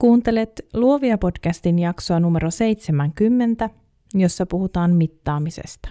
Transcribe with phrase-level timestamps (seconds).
[0.00, 3.70] Kuuntelet Luovia podcastin jaksoa numero 70,
[4.14, 5.88] jossa puhutaan mittaamisesta.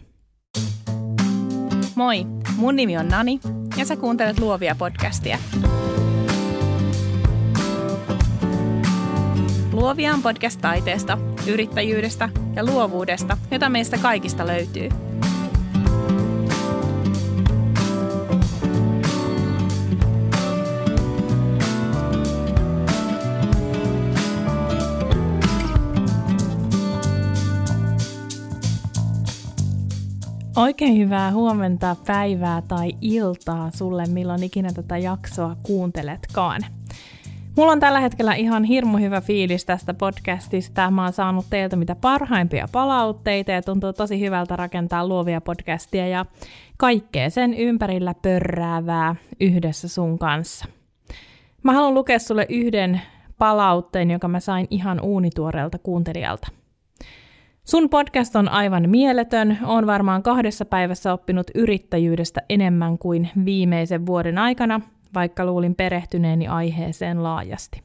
[1.96, 2.26] Moi,
[2.58, 3.40] mun nimi on Nani
[3.78, 5.38] ja sä kuuntelet Luovia podcastia.
[9.74, 11.18] Luovia on podcast taiteesta,
[11.48, 14.90] yrittäjyydestä ja luovuudesta, jota meistä kaikista löytyy–
[30.60, 36.62] Oikein hyvää huomenta, päivää tai iltaa sulle, milloin ikinä tätä jaksoa kuunteletkaan.
[37.58, 40.92] Mulla on tällä hetkellä ihan hirmu hyvä fiilis tästä podcastista.
[40.92, 46.26] Mä oon saanut teiltä mitä parhaimpia palautteita ja tuntuu tosi hyvältä rakentaa luovia podcastia ja
[46.78, 50.66] kaikkea sen ympärillä pörräävää yhdessä sun kanssa.
[51.64, 53.02] Mä haluan lukea sulle yhden
[53.38, 56.59] palautteen, joka mä sain ihan uunituoreelta kuuntelijalta.
[57.70, 59.58] Sun podcast on aivan mieletön.
[59.66, 64.82] Oon varmaan kahdessa päivässä oppinut yrittäjyydestä enemmän kuin viimeisen vuoden aikana,
[65.16, 67.84] vaikka luulin perehtyneeni aiheeseen laajasti.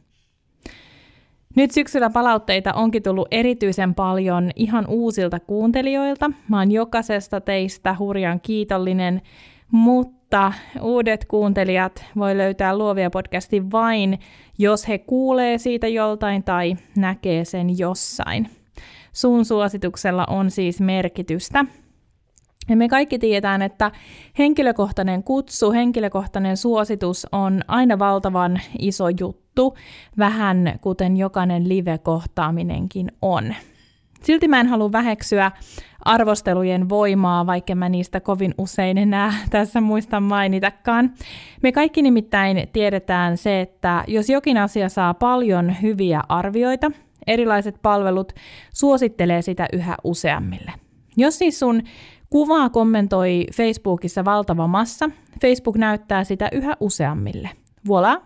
[1.56, 6.30] Nyt syksyllä palautteita onkin tullut erityisen paljon ihan uusilta kuuntelijoilta.
[6.48, 9.22] Mä oon jokaisesta teistä hurjan kiitollinen,
[9.70, 14.18] mutta uudet kuuntelijat voi löytää Luovia podcastin vain,
[14.58, 18.63] jos he kuulee siitä joltain tai näkee sen jossain.
[19.14, 21.64] Sun suosituksella on siis merkitystä.
[22.68, 23.90] Ja me kaikki tiedetään, että
[24.38, 29.74] henkilökohtainen kutsu, henkilökohtainen suositus on aina valtavan iso juttu,
[30.18, 33.54] vähän kuten jokainen live-kohtaaminenkin on.
[34.22, 35.52] Silti mä en halua väheksyä
[36.00, 41.12] arvostelujen voimaa, vaikka mä niistä kovin usein enää tässä muista mainitakaan.
[41.62, 46.90] Me kaikki nimittäin tiedetään se, että jos jokin asia saa paljon hyviä arvioita,
[47.26, 48.32] erilaiset palvelut
[48.74, 50.72] suosittelee sitä yhä useammille.
[51.16, 51.82] Jos siis sun
[52.30, 55.10] kuvaa kommentoi Facebookissa valtava massa,
[55.40, 57.50] Facebook näyttää sitä yhä useammille.
[57.88, 58.22] Voila,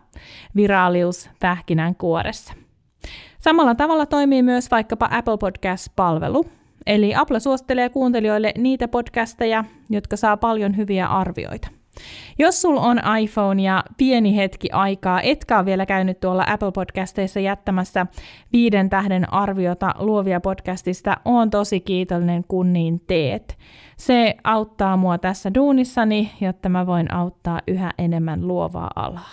[0.56, 2.54] viraalius pähkinän kuoressa.
[3.40, 6.44] Samalla tavalla toimii myös vaikkapa Apple Podcast-palvelu,
[6.86, 11.68] eli Apple suosittelee kuuntelijoille niitä podcasteja, jotka saa paljon hyviä arvioita.
[12.38, 17.40] Jos sul on iPhone ja pieni hetki aikaa, etkä ole vielä käynyt tuolla Apple Podcasteissa
[17.40, 18.06] jättämässä
[18.52, 23.58] viiden tähden arviota luovia podcastista, on tosi kiitollinen kun niin teet.
[23.96, 29.30] Se auttaa mua tässä duunissani, jotta mä voin auttaa yhä enemmän luovaa alaa.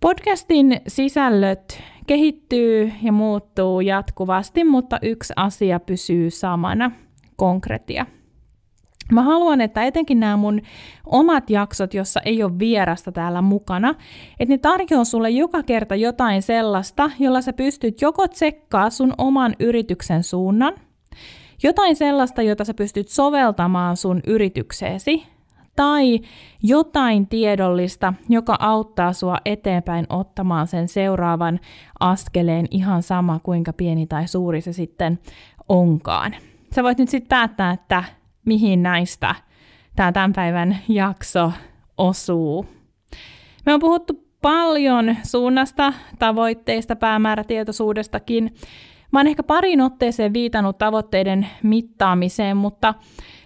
[0.00, 6.90] Podcastin sisällöt kehittyy ja muuttuu jatkuvasti, mutta yksi asia pysyy samana,
[7.36, 8.06] konkretia–
[9.12, 10.60] Mä haluan, että etenkin nämä mun
[11.06, 13.94] omat jaksot, jossa ei ole vierasta täällä mukana,
[14.40, 19.54] että ne tarjoaa sulle joka kerta jotain sellaista, jolla sä pystyt joko tsekkaa sun oman
[19.60, 20.74] yrityksen suunnan,
[21.62, 25.26] jotain sellaista, jota sä pystyt soveltamaan sun yritykseesi,
[25.76, 26.20] tai
[26.62, 31.60] jotain tiedollista, joka auttaa sua eteenpäin ottamaan sen seuraavan
[32.00, 35.18] askeleen ihan sama kuinka pieni tai suuri se sitten
[35.68, 36.34] onkaan.
[36.74, 38.04] Sä voit nyt sitten päättää, että
[38.48, 39.34] mihin näistä
[39.96, 41.52] tämä tämän päivän jakso
[41.98, 42.66] osuu.
[43.66, 48.54] Me on puhuttu paljon suunnasta, tavoitteista, päämäärätietoisuudestakin.
[49.12, 52.94] Mä oon ehkä parin otteeseen viitannut tavoitteiden mittaamiseen, mutta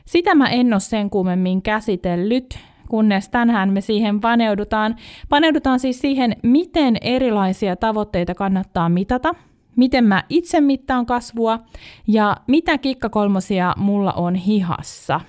[0.04, 2.58] sitä mä en ole sen kummemmin käsitellyt,
[2.88, 4.96] kunnes tänään me siihen paneudutaan.
[5.28, 9.34] Paneudutaan siis siihen, miten erilaisia tavoitteita kannattaa mitata–
[9.76, 11.58] miten mä itse mittaan kasvua
[12.06, 15.20] ja mitä kikkakolmosia mulla on hihassa.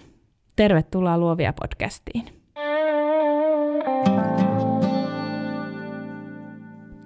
[0.56, 2.24] Tervetuloa Luovia podcastiin.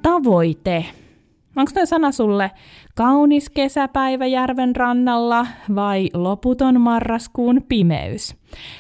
[0.02, 0.86] Tavoite.
[1.56, 2.52] Onko tuo sana sulle
[2.96, 8.36] kaunis kesäpäivä järven rannalla vai loputon marraskuun pimeys?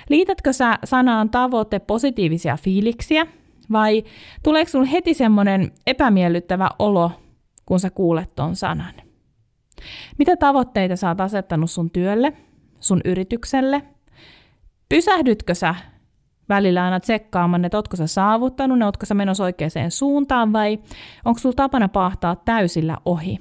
[0.10, 3.28] Liitätkö sä sanaan tavoite positiivisia fiiliksiä
[3.72, 4.04] vai
[4.44, 7.12] tuleeko sulle heti semmoinen epämiellyttävä olo
[7.68, 8.94] kun sä kuulet ton sanan.
[10.18, 12.34] Mitä tavoitteita sä oot asettanut sun työlle,
[12.80, 13.84] sun yritykselle?
[14.90, 15.76] Pysähdytkö sä
[16.50, 20.80] välillä aina tsekkaamaan, että ootko sä saavuttanut ne, ootko sä menossa oikeaan suuntaan vai
[21.26, 23.40] onko sulla tapana pahtaa täysillä ohi?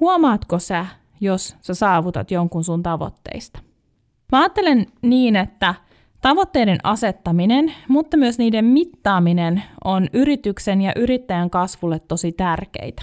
[0.00, 0.86] Huomaatko sä,
[1.20, 3.58] jos sä saavutat jonkun sun tavoitteista?
[4.32, 5.74] Mä ajattelen niin, että
[6.20, 13.02] Tavoitteiden asettaminen, mutta myös niiden mittaaminen on yrityksen ja yrittäjän kasvulle tosi tärkeitä.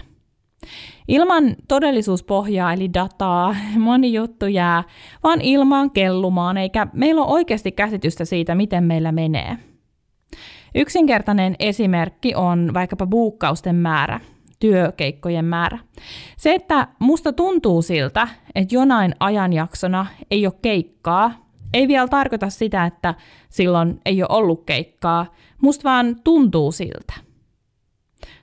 [1.07, 4.83] Ilman todellisuuspohjaa eli dataa moni juttu jää
[5.23, 9.57] vaan ilmaan kellumaan, eikä meillä ole oikeasti käsitystä siitä, miten meillä menee.
[10.75, 14.19] Yksinkertainen esimerkki on vaikkapa buukkausten määrä
[14.59, 15.79] työkeikkojen määrä.
[16.37, 22.85] Se, että musta tuntuu siltä, että jonain ajanjaksona ei ole keikkaa, ei vielä tarkoita sitä,
[22.85, 23.15] että
[23.49, 25.25] silloin ei ole ollut keikkaa.
[25.61, 27.13] Musta vaan tuntuu siltä.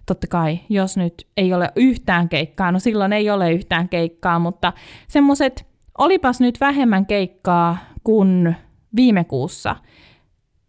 [0.06, 4.72] Totta kai, jos nyt ei ole yhtään keikkaa, no silloin ei ole yhtään keikkaa, mutta
[5.08, 5.66] semmoiset,
[5.98, 8.56] olipas nyt vähemmän keikkaa kuin
[8.96, 9.76] viime kuussa,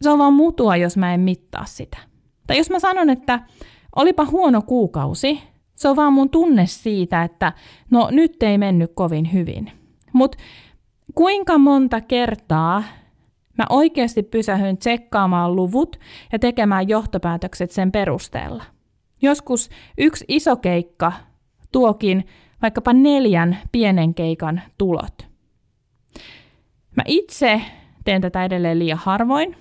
[0.01, 1.97] se on vaan mutua, jos mä en mittaa sitä.
[2.47, 3.39] Tai jos mä sanon, että
[3.95, 5.41] olipa huono kuukausi,
[5.75, 7.53] se on vaan mun tunne siitä, että
[7.91, 9.71] no nyt ei mennyt kovin hyvin.
[10.13, 10.37] Mutta
[11.15, 12.83] kuinka monta kertaa
[13.57, 15.99] mä oikeasti pysähyn tsekkaamaan luvut
[16.31, 18.63] ja tekemään johtopäätökset sen perusteella?
[19.21, 21.11] Joskus yksi iso keikka
[21.71, 22.25] tuokin
[22.61, 25.27] vaikkapa neljän pienen keikan tulot.
[26.95, 27.61] Mä itse
[28.03, 29.55] teen tätä edelleen liian harvoin,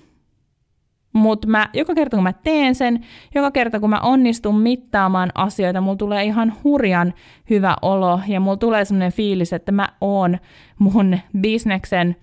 [1.12, 3.04] mutta mä, joka kerta kun mä teen sen,
[3.34, 7.14] joka kerta kun mä onnistun mittaamaan asioita, mulla tulee ihan hurjan
[7.50, 10.38] hyvä olo ja mulla tulee semmoinen fiilis, että mä oon
[10.78, 12.16] mun bisneksen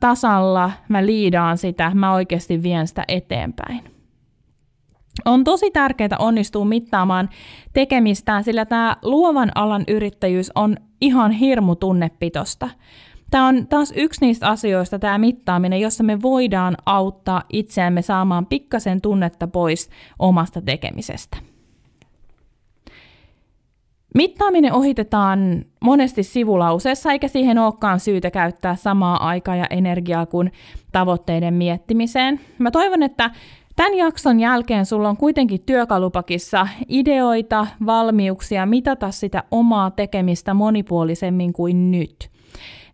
[0.00, 3.95] tasalla, mä liidaan sitä, mä oikeasti vien sitä eteenpäin.
[5.24, 7.28] On tosi tärkeää onnistua mittaamaan
[7.72, 12.68] tekemistään, sillä tämä luovan alan yrittäjyys on ihan hirmu tunnepitosta.
[13.30, 19.00] Tämä on taas yksi niistä asioista, tämä mittaaminen, jossa me voidaan auttaa itseämme saamaan pikkasen
[19.00, 21.36] tunnetta pois omasta tekemisestä.
[24.14, 30.52] Mittaaminen ohitetaan monesti sivulauseessa, eikä siihen olekaan syytä käyttää samaa aikaa ja energiaa kuin
[30.92, 32.40] tavoitteiden miettimiseen.
[32.58, 33.30] Mä toivon, että
[33.76, 41.90] Tämän jakson jälkeen sulla on kuitenkin työkalupakissa ideoita, valmiuksia mitata sitä omaa tekemistä monipuolisemmin kuin
[41.90, 42.30] nyt.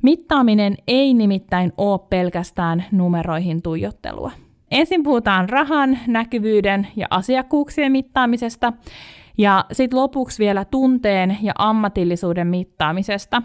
[0.02, 4.30] Mittaaminen ei nimittäin ole pelkästään numeroihin tuijottelua.
[4.70, 8.72] Ensin puhutaan rahan, näkyvyyden ja asiakkuuksien mittaamisesta,
[9.38, 13.42] ja sitten lopuksi vielä tunteen ja ammatillisuuden mittaamisesta.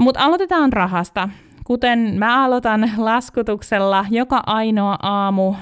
[0.00, 1.28] Mutta aloitetaan rahasta.
[1.64, 5.54] Kuten mä aloitan laskutuksella joka ainoa aamu,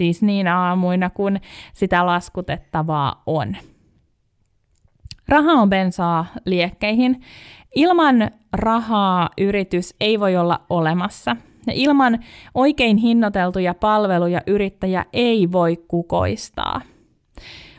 [0.00, 1.40] siis niin aamuina, kun
[1.72, 3.56] sitä laskutettavaa on.
[5.28, 7.22] Raha on bensaa liekkeihin,
[7.74, 11.36] Ilman rahaa yritys ei voi olla olemassa.
[11.66, 12.18] Ja ilman
[12.54, 16.80] oikein hinnoiteltuja palveluja yrittäjä ei voi kukoistaa.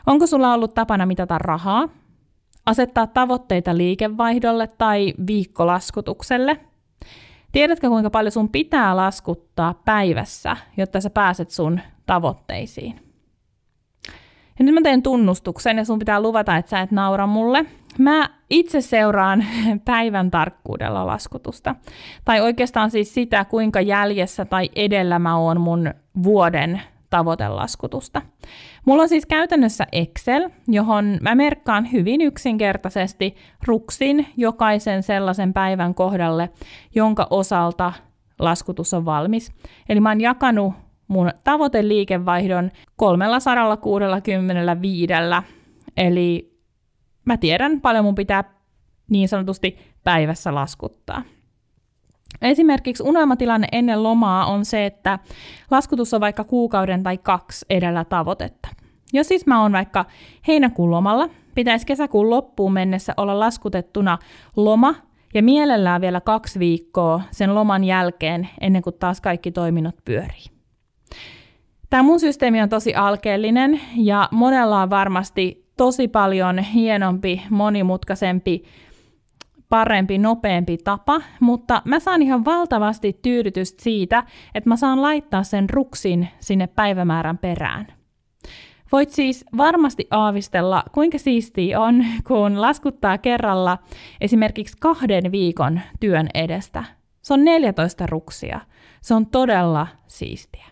[0.06, 1.88] Onko sulla ollut tapana mitata rahaa?
[2.66, 6.60] Asettaa tavoitteita liikevaihdolle tai viikkolaskutukselle?
[7.52, 13.00] Tiedätkö, kuinka paljon sun pitää laskuttaa päivässä, jotta sä pääset sun tavoitteisiin?
[14.58, 17.64] Ja nyt mä teen tunnustuksen ja sun pitää luvata, että sä et naura mulle.
[17.98, 19.44] Mä itse seuraan
[19.84, 21.74] päivän tarkkuudella laskutusta.
[22.24, 28.22] Tai oikeastaan siis sitä, kuinka jäljessä tai edellä mä oon mun vuoden tavoitelaskutusta.
[28.86, 36.50] Mulla on siis käytännössä Excel, johon mä merkkaan hyvin yksinkertaisesti ruksin jokaisen sellaisen päivän kohdalle,
[36.94, 37.92] jonka osalta
[38.38, 39.52] laskutus on valmis.
[39.88, 40.74] Eli mä oon jakanut
[41.12, 45.12] mun tavoiteliikevaihdon 365.
[45.96, 46.58] Eli
[47.24, 48.44] mä tiedän paljon mun pitää
[49.10, 51.22] niin sanotusti päivässä laskuttaa.
[52.42, 55.18] Esimerkiksi unelmatilanne ennen lomaa on se, että
[55.70, 58.68] laskutus on vaikka kuukauden tai kaksi edellä tavoitetta.
[59.12, 60.04] Jos siis mä oon vaikka
[60.48, 64.18] heinäkuun lomalla, pitäisi kesäkuun loppuun mennessä olla laskutettuna
[64.56, 64.94] loma
[65.34, 70.51] ja mielellään vielä kaksi viikkoa sen loman jälkeen ennen kuin taas kaikki toiminnot pyörii.
[71.92, 78.64] Tämä mun systeemi on tosi alkeellinen ja monella on varmasti tosi paljon hienompi, monimutkaisempi,
[79.68, 85.70] parempi, nopeampi tapa, mutta mä saan ihan valtavasti tyydytystä siitä, että mä saan laittaa sen
[85.70, 87.86] ruksin sinne päivämäärän perään.
[88.92, 93.78] Voit siis varmasti aavistella, kuinka siistiä on, kun laskuttaa kerralla
[94.20, 96.84] esimerkiksi kahden viikon työn edestä.
[97.22, 98.60] Se on 14 ruksia.
[99.02, 100.71] Se on todella siistiä.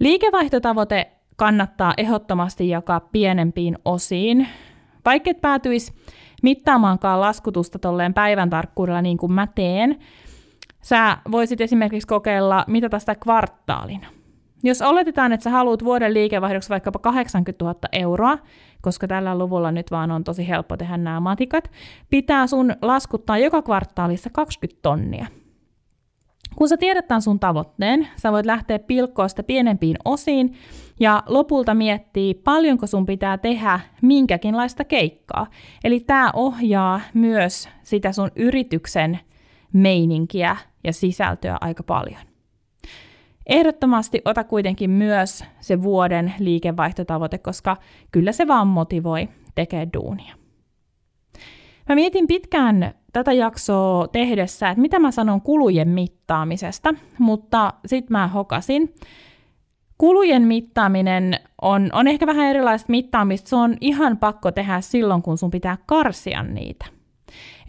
[0.00, 4.48] Liikevaihtotavoite kannattaa ehdottomasti jakaa pienempiin osiin.
[5.04, 5.92] Vaikka et päätyisi
[6.42, 9.98] mittaamaankaan laskutusta tolleen päivän tarkkuudella niin kuin mä teen,
[10.82, 14.06] sä voisit esimerkiksi kokeilla mitata sitä kvartaalina.
[14.62, 18.38] Jos oletetaan, että sä haluat vuoden liikevaihdoksi vaikkapa 80 000 euroa,
[18.80, 21.70] koska tällä luvulla nyt vaan on tosi helppo tehdä nämä matikat,
[22.10, 25.26] pitää sun laskuttaa joka kvartaalissa 20 tonnia.
[26.58, 30.54] Kun sä tiedät tämän sun tavoitteen, sä voit lähteä pilkkoa sitä pienempiin osiin
[31.00, 35.46] ja lopulta miettiä, paljonko sun pitää tehdä minkäkinlaista keikkaa.
[35.84, 39.18] Eli tämä ohjaa myös sitä sun yrityksen
[39.72, 42.20] meininkiä ja sisältöä aika paljon.
[43.46, 47.76] Ehdottomasti ota kuitenkin myös se vuoden liikevaihtotavoite, koska
[48.12, 50.37] kyllä se vaan motivoi tekee duunia.
[51.88, 58.28] Mä mietin pitkään tätä jaksoa tehdessä, että mitä mä sanon kulujen mittaamisesta, mutta sitten mä
[58.28, 58.94] hokasin.
[59.98, 63.48] Kulujen mittaaminen on, on ehkä vähän erilaista mittaamista.
[63.48, 66.86] Se on ihan pakko tehdä silloin, kun sun pitää karsia niitä.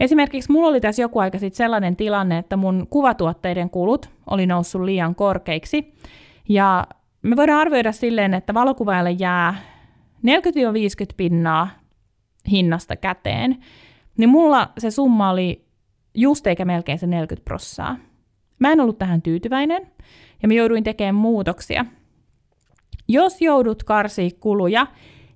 [0.00, 4.82] Esimerkiksi mulla oli tässä joku aika sitten sellainen tilanne, että mun kuvatuotteiden kulut oli noussut
[4.82, 5.94] liian korkeiksi.
[6.48, 6.86] Ja
[7.22, 9.54] me voidaan arvioida silleen, että valokuvaajalle jää
[10.26, 10.30] 40-50
[11.16, 11.68] pinnaa
[12.50, 13.58] hinnasta käteen.
[14.20, 15.64] Niin mulla se summa oli
[16.14, 17.96] just eikä melkein se 40 prossaa.
[18.58, 19.86] Mä en ollut tähän tyytyväinen
[20.42, 21.84] ja mä jouduin tekemään muutoksia.
[23.08, 24.86] Jos joudut karsii kuluja,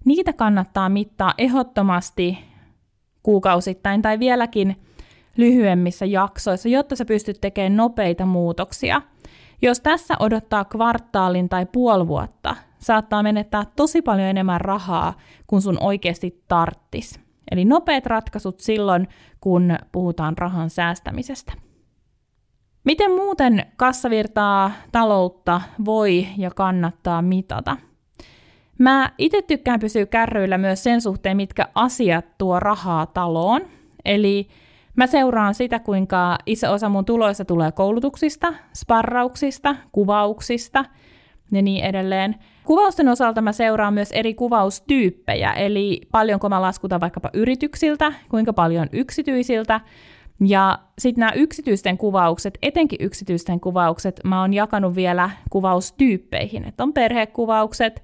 [0.05, 2.39] niitä kannattaa mittaa ehdottomasti
[3.23, 4.77] kuukausittain tai vieläkin
[5.37, 9.03] lyhyemmissä jaksoissa, jotta sä pystyt tekemään nopeita muutoksia.
[9.63, 15.15] Jos tässä odottaa kvartaalin tai puoli vuotta, saattaa menettää tosi paljon enemmän rahaa
[15.47, 17.24] kuin sun oikeasti tarttis.
[17.51, 19.09] Eli nopeat ratkaisut silloin,
[19.41, 21.53] kun puhutaan rahan säästämisestä.
[22.85, 27.77] Miten muuten kassavirtaa, taloutta voi ja kannattaa mitata?
[28.79, 33.61] Mä itse tykkään pysyä kärryillä myös sen suhteen, mitkä asiat tuo rahaa taloon.
[34.05, 34.49] Eli
[34.97, 40.85] mä seuraan sitä, kuinka iso osa mun tuloista tulee koulutuksista, sparrauksista, kuvauksista
[41.53, 42.35] ja niin edelleen.
[42.65, 48.89] Kuvausten osalta mä seuraan myös eri kuvaustyyppejä, eli paljonko mä laskutan vaikkapa yrityksiltä, kuinka paljon
[48.93, 49.81] yksityisiltä,
[50.41, 56.93] ja sitten nämä yksityisten kuvaukset, etenkin yksityisten kuvaukset, mä oon jakanut vielä kuvaustyyppeihin, että on
[56.93, 58.03] perhekuvaukset,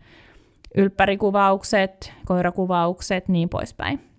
[0.77, 4.10] ylppärikuvaukset, koirakuvaukset, niin poispäin.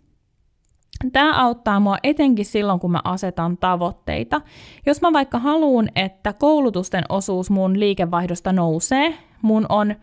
[1.11, 4.41] Tämä auttaa mua etenkin silloin, kun mä asetan tavoitteita.
[4.85, 9.95] Jos mä vaikka haluan, että koulutusten osuus mun liikevaihdosta nousee, mun on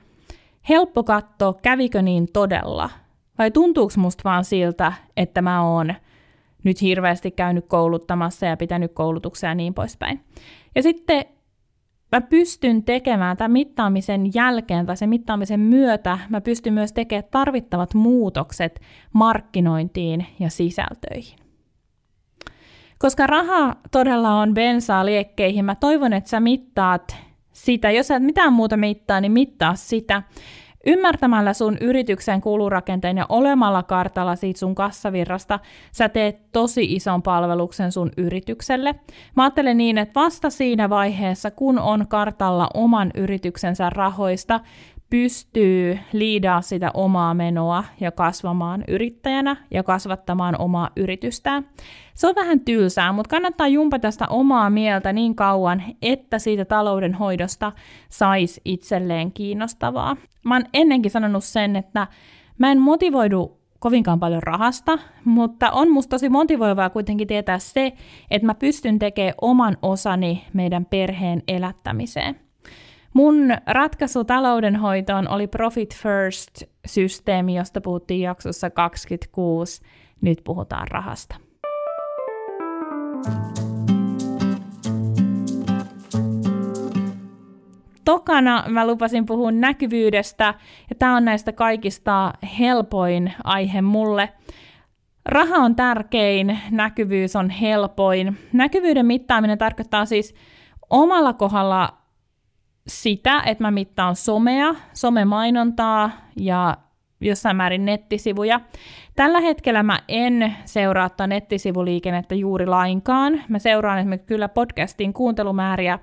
[0.69, 2.91] helppo katsoa, kävikö niin todella,
[3.39, 5.95] vai tuntuuko musta vaan siltä, että mä oon
[6.65, 10.21] nyt hirveästi käynyt kouluttamassa ja pitänyt koulutuksia ja niin poispäin.
[10.75, 11.25] Ja sitten
[12.13, 17.95] mä pystyn tekemään tämän mittaamisen jälkeen tai sen mittaamisen myötä, mä pystyn myös tekemään tarvittavat
[17.95, 18.81] muutokset
[19.13, 21.39] markkinointiin ja sisältöihin.
[22.99, 27.17] Koska raha todella on bensaa liekkeihin, mä toivon, että sä mittaat
[27.53, 27.91] sitä.
[27.91, 30.23] Jos sä et mitään muuta mittaa, niin mittaa sitä.
[30.87, 35.59] Ymmärtämällä sun yrityksen kulurakenteen ja olemalla kartalla siitä sun kassavirrasta,
[35.93, 38.95] sä teet tosi ison palveluksen sun yritykselle.
[39.37, 44.61] Mä ajattelen niin, että vasta siinä vaiheessa, kun on kartalla oman yrityksensä rahoista,
[45.11, 51.67] pystyy liidaa sitä omaa menoa ja kasvamaan yrittäjänä ja kasvattamaan omaa yritystään.
[52.15, 57.73] Se on vähän tylsää, mutta kannattaa jumpata sitä omaa mieltä niin kauan, että siitä taloudenhoidosta
[58.09, 60.17] saisi itselleen kiinnostavaa.
[60.45, 62.07] Mä oon ennenkin sanonut sen, että
[62.59, 67.93] mä en motivoidu kovinkaan paljon rahasta, mutta on musta tosi motivoivaa kuitenkin tietää se,
[68.31, 72.48] että mä pystyn tekemään oman osani meidän perheen elättämiseen.
[73.15, 79.83] Mun ratkaisu taloudenhoitoon oli Profit First-systeemi, josta puhuttiin jaksossa 26.
[80.21, 81.37] Nyt puhutaan rahasta.
[88.05, 90.55] Tokana mä lupasin puhua näkyvyydestä,
[90.91, 94.29] ja tämä on näistä kaikista helpoin aihe mulle.
[95.25, 98.39] Raha on tärkein, näkyvyys on helpoin.
[98.53, 100.35] Näkyvyyden mittaaminen tarkoittaa siis
[100.91, 101.98] omalla kohdalla
[102.89, 106.77] sitä, että mä mittaan somea, somemainontaa ja
[107.21, 108.61] jossain määrin nettisivuja.
[109.17, 113.41] Tällä hetkellä mä en seuraa nettisivuliikennettä juuri lainkaan.
[113.49, 115.99] Mä seuraan esimerkiksi kyllä podcastin kuuntelumääriä,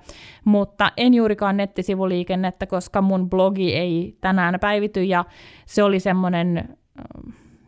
[0.46, 5.26] mutta en juurikaan nettisivuliikennettä, koska mun blogi ei tänään päivity ja
[5.66, 6.78] se oli semmoinen,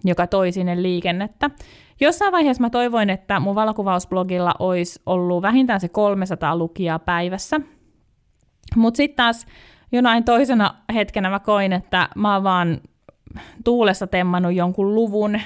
[0.04, 1.50] joka toi sinne liikennettä.
[2.02, 7.62] Jossain vaiheessa mä toivoin, että mun valokuvausblogilla olisi ollut vähintään se 300 lukijaa päivässä,
[8.76, 9.46] mutta sitten taas
[9.92, 12.82] jonain toisena hetkenä mä koin, että mä oon vaan
[13.64, 15.40] tuulessa temmannut jonkun luvun,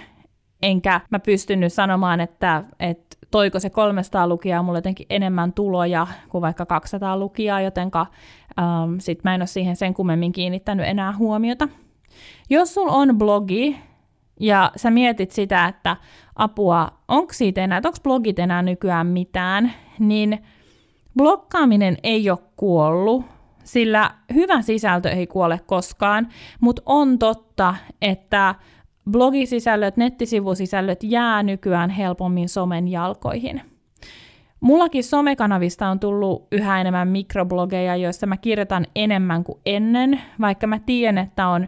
[0.62, 6.42] enkä mä pystynyt sanomaan, että, että toiko se 300 lukijaa mulle jotenkin enemmän tuloja kuin
[6.42, 8.08] vaikka 200 lukijaa, jotenka
[8.60, 11.68] ähm, sit mä en ole siihen sen kummemmin kiinnittänyt enää huomiota.
[12.50, 13.78] Jos sul on blogi
[14.40, 15.98] ja sä mietit sitä, että
[16.36, 20.44] apua, onko siitä enää, onko blogit enää nykyään mitään, niin
[21.18, 23.26] blokkaaminen ei ole kuollut,
[23.64, 26.28] sillä hyvä sisältö ei kuole koskaan,
[26.60, 28.56] mutta on totta, että
[29.12, 33.62] blogisisällöt, nettisivusisällöt jää nykyään helpommin somen jalkoihin.
[34.60, 40.80] Mullakin somekanavista on tullut yhä enemmän mikroblogeja, joissa mä kirjoitan enemmän kuin ennen, vaikka mä
[40.80, 41.68] tiedän, että on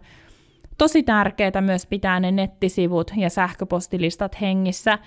[0.78, 5.00] tosi tärkeää myös pitää ne nettisivut ja sähköpostilistat hengissä,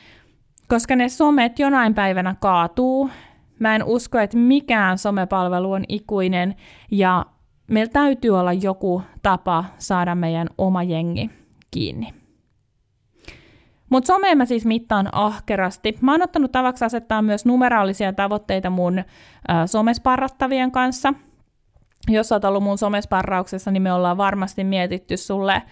[0.68, 3.10] koska ne somet jonain päivänä kaatuu.
[3.58, 6.54] Mä en usko, että mikään somepalvelu on ikuinen
[6.90, 7.26] ja
[7.70, 11.30] meillä täytyy olla joku tapa saada meidän oma jengi
[11.70, 12.14] kiinni.
[13.90, 15.98] Mutta somea mä siis mittaan ahkerasti.
[16.00, 19.04] Mä oon ottanut tavaksi asettaa myös numeraalisia tavoitteita mun
[19.66, 21.14] somesparrattavien kanssa.
[22.08, 25.62] Jos oot ollut mun somesparrauksessa, niin me ollaan varmasti mietitty sulle äh,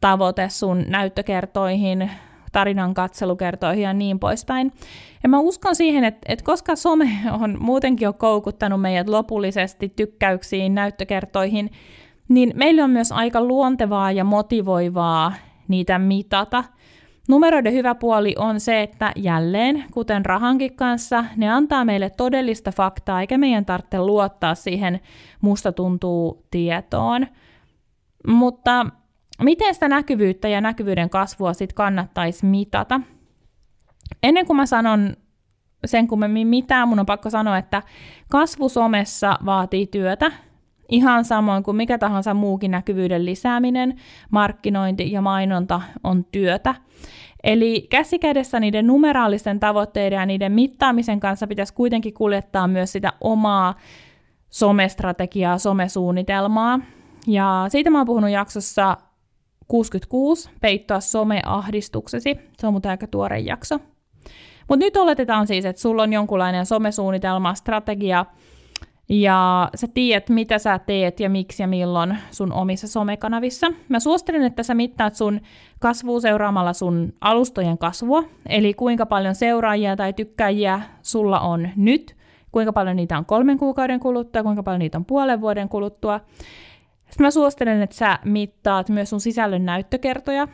[0.00, 2.10] tavoite sun näyttökertoihin,
[2.52, 4.72] tarinan katselukertoihin ja niin poispäin.
[5.22, 10.74] Ja mä uskon siihen, että, että koska some on muutenkin jo koukuttanut meidät lopullisesti tykkäyksiin,
[10.74, 11.70] näyttökertoihin,
[12.28, 15.32] niin meille on myös aika luontevaa ja motivoivaa
[15.68, 16.64] niitä mitata.
[17.28, 23.20] Numeroiden hyvä puoli on se, että jälleen, kuten rahankin kanssa, ne antaa meille todellista faktaa,
[23.20, 25.00] eikä meidän tarvitse luottaa siihen
[25.40, 27.26] musta tuntuu tietoon.
[28.26, 28.86] Mutta
[29.42, 33.00] miten sitä näkyvyyttä ja näkyvyyden kasvua sitten kannattaisi mitata?
[34.22, 35.16] Ennen kuin mä sanon
[35.84, 37.82] sen kummemmin mitään, mun on pakko sanoa, että
[38.28, 40.32] kasvu somessa vaatii työtä,
[40.92, 43.96] Ihan samoin kuin mikä tahansa muukin näkyvyyden lisääminen,
[44.30, 46.74] markkinointi ja mainonta on työtä.
[47.44, 53.74] Eli käsikädessä niiden numeraalisten tavoitteiden ja niiden mittaamisen kanssa pitäisi kuitenkin kuljettaa myös sitä omaa
[54.50, 56.80] somestrategiaa, somesuunnitelmaa.
[57.26, 58.96] Ja siitä mä oon puhunut jaksossa
[59.72, 62.36] 66, peittoa someahdistuksesi.
[62.58, 63.78] Se on muuten aika tuore jakso.
[64.68, 68.26] Mutta nyt oletetaan siis, että sulla on jonkunlainen somesuunnitelma, strategia,
[69.08, 73.72] ja sä tiedät, mitä sä teet ja miksi ja milloin sun omissa somekanavissa.
[73.88, 75.40] Mä suosittelen, että sä mittaat sun
[75.78, 82.16] kasvua seuraamalla sun alustojen kasvua, eli kuinka paljon seuraajia tai tykkäjiä sulla on nyt,
[82.50, 86.20] kuinka paljon niitä on kolmen kuukauden kuluttua, kuinka paljon niitä on puolen vuoden kuluttua.
[87.12, 90.48] Sitten mä suosittelen, että sä mittaat myös sun sisällön näyttökertoja,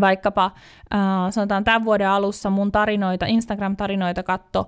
[0.00, 0.44] vaikkapa
[0.94, 4.66] äh, sanotaan tämän vuoden alussa mun tarinoita, Instagram-tarinoita katto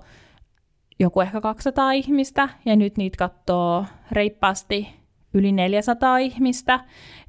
[0.99, 4.87] joku ehkä 200 ihmistä, ja nyt niitä katsoo reippaasti
[5.33, 6.79] yli 400 ihmistä,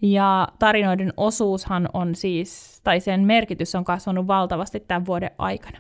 [0.03, 5.79] ja tarinoiden osuushan on siis, tai sen merkitys on kasvanut valtavasti tämän vuoden aikana.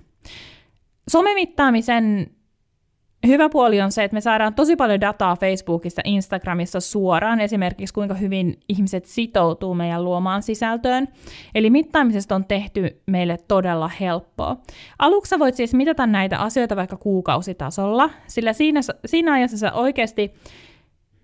[1.08, 2.30] Somemittaamisen
[3.26, 8.14] Hyvä puoli on se, että me saadaan tosi paljon dataa Facebookista, Instagramissa suoraan, esimerkiksi kuinka
[8.14, 11.08] hyvin ihmiset sitoutuu meidän luomaan sisältöön.
[11.54, 14.56] Eli mittaamisesta on tehty meille todella helppoa.
[14.98, 20.34] Aluksi voit siis mitata näitä asioita vaikka kuukausitasolla, sillä siinä, siinä ajassa sä oikeasti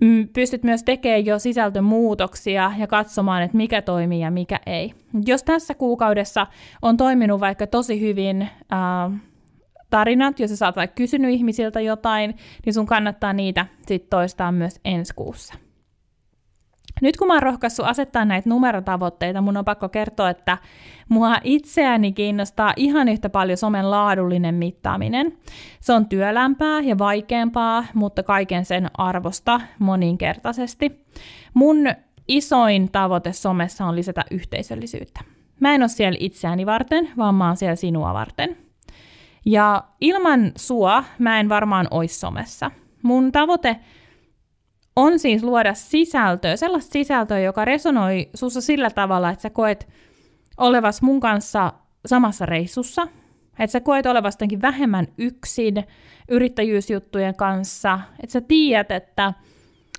[0.01, 4.93] mm, pystyt myös tekemään jo sisältömuutoksia ja katsomaan, että mikä toimii ja mikä ei.
[5.27, 6.47] Jos tässä kuukaudessa
[6.83, 9.21] on toiminut vaikka tosi hyvin äh,
[9.91, 12.35] tarinat, jos sä saat vaikka kysynyt ihmisiltä jotain,
[12.67, 15.55] niin sun kannattaa niitä sitten toistaa myös ensi kuussa.
[17.03, 20.59] Nyt kun mä oon rohkaissut asettaa näitä numerotavoitteita, mun on pakko kertoa, että
[21.09, 25.33] mua itseäni kiinnostaa ihan yhtä paljon somen laadullinen mittaaminen.
[25.81, 31.05] Se on työlämpää ja vaikeampaa, mutta kaiken sen arvosta moninkertaisesti.
[31.55, 31.77] Mun
[32.29, 35.21] isoin tavoite somessa on lisätä yhteisöllisyyttä.
[35.61, 38.57] Mä en ole siellä itseäni varten, vaan mä oon siellä sinua varten–
[39.49, 42.71] ja ilman sua mä en varmaan ois somessa.
[43.03, 43.77] Mun tavoite
[44.97, 49.89] on siis luoda sisältöä, sellaista sisältöä, joka resonoi sussa sillä tavalla, että sä koet
[50.57, 51.73] olevas mun kanssa
[52.07, 53.09] samassa reissussa,
[53.59, 55.85] että sä koet olevas vähemmän yksin
[56.29, 59.33] yrittäjyysjuttujen kanssa, että sä tiedät, että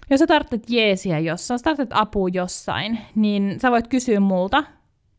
[0.10, 4.64] jos sä tarvitset jeesiä jossain, sä tarvitset apua jossain, niin sä voit kysyä multa,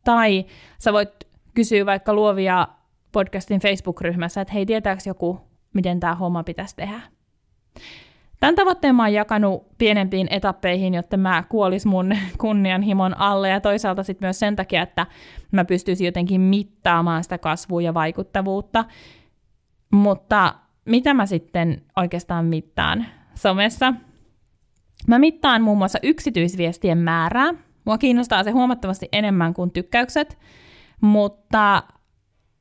[0.04, 0.44] tai
[0.78, 1.10] sä voit
[1.54, 2.68] kysyä vaikka luovia
[3.12, 5.40] podcastin Facebook-ryhmässä, että hei, tietääkö joku,
[5.74, 7.00] miten tämä homma pitäisi tehdä.
[8.40, 14.02] Tämän tavoitteen mä oon jakanut pienempiin etappeihin, jotta mä kuolis mun kunnianhimon alle ja toisaalta
[14.02, 15.06] sitten myös sen takia, että
[15.52, 18.84] mä pystyisin jotenkin mittaamaan sitä kasvua ja vaikuttavuutta.
[19.92, 23.94] Mutta mitä mä sitten oikeastaan mittaan somessa?
[25.06, 27.54] Mä mittaan muun muassa yksityisviestien määrää.
[27.84, 30.38] Mua kiinnostaa se huomattavasti enemmän kuin tykkäykset,
[31.00, 31.82] mutta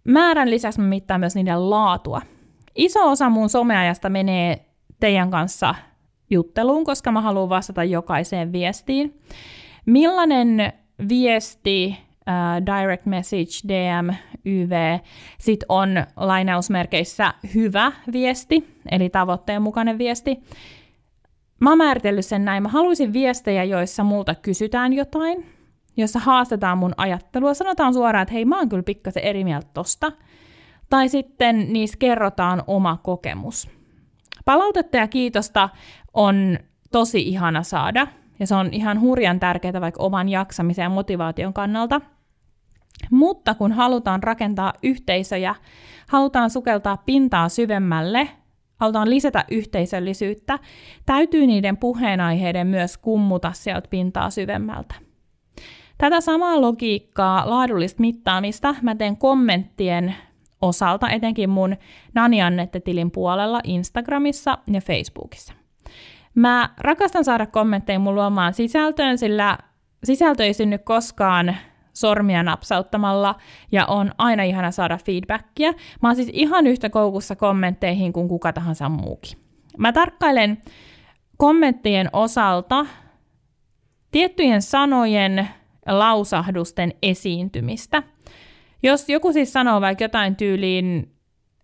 [0.03, 2.21] Määrän lisäksi mä mittaan myös niiden laatua.
[2.75, 4.65] Iso osa mun someajasta menee
[4.99, 5.75] teidän kanssa
[6.29, 9.19] jutteluun, koska mä haluan vastata jokaiseen viestiin.
[9.85, 10.73] Millainen
[11.09, 14.09] viesti, uh, direct message, DM,
[14.45, 14.99] YV,
[15.39, 20.39] sit on lainausmerkeissä hyvä viesti, eli tavoitteen mukainen viesti.
[21.62, 22.63] Mä oon määritellyt sen näin.
[22.63, 25.45] Mä haluaisin viestejä, joissa multa kysytään jotain,
[25.99, 27.53] jossa haastetaan mun ajattelua.
[27.53, 30.12] Sanotaan suoraan, että hei, mä oon kyllä pikkasen eri mieltä tosta.
[30.89, 33.69] tai sitten niissä kerrotaan oma kokemus.
[34.45, 35.69] Palautetta ja kiitosta
[36.13, 36.59] on
[36.91, 38.07] tosi ihana saada,
[38.39, 42.01] ja se on ihan hurjan tärkeää vaikka oman jaksamisen ja motivaation kannalta.
[43.12, 45.55] Mutta kun halutaan rakentaa yhteisöjä,
[46.07, 48.29] halutaan sukeltaa pintaa syvemmälle,
[48.75, 50.59] halutaan lisätä yhteisöllisyyttä,
[51.05, 55.08] täytyy niiden puheenaiheiden myös kummuta sieltä pintaa syvemmältä.
[55.99, 60.15] Tätä samaa logiikkaa, laadullista mittaamista, mä teen kommenttien
[60.62, 61.75] osalta, etenkin mun
[62.13, 65.53] Naniannette-tilin puolella Instagramissa ja Facebookissa.
[66.35, 69.57] Mä rakastan saada kommentteja mun luomaan sisältöön, sillä
[70.03, 71.55] sisältö ei synny koskaan
[71.93, 73.35] sormia napsauttamalla
[73.71, 75.73] ja on aina ihana saada feedbackia.
[76.01, 79.39] Mä oon siis ihan yhtä koukussa kommentteihin kuin kuka tahansa muukin.
[79.77, 80.62] Mä tarkkailen
[81.38, 82.85] kommenttien osalta
[84.12, 85.49] tiettyjen sanojen
[85.89, 88.04] lausahdusten esiintymistä.
[88.84, 91.12] Jos joku siis sanoo vaikka jotain tyyliin,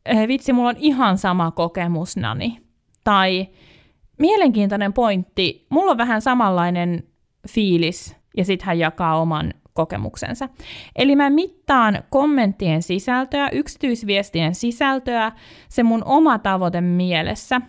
[0.06, 2.60] eh, vitsi, mulla on ihan sama kokemus, Nani,
[3.04, 3.48] tai
[4.20, 7.04] mielenkiintoinen pointti, mulla on vähän samanlainen
[7.50, 10.50] fiilis, ja sitten hän jakaa oman kokemuksensa.
[10.96, 15.32] Eli mä mittaan kommenttien sisältöä, yksityisviestien sisältöä,
[15.70, 17.62] se mun oma tavoite mielessä.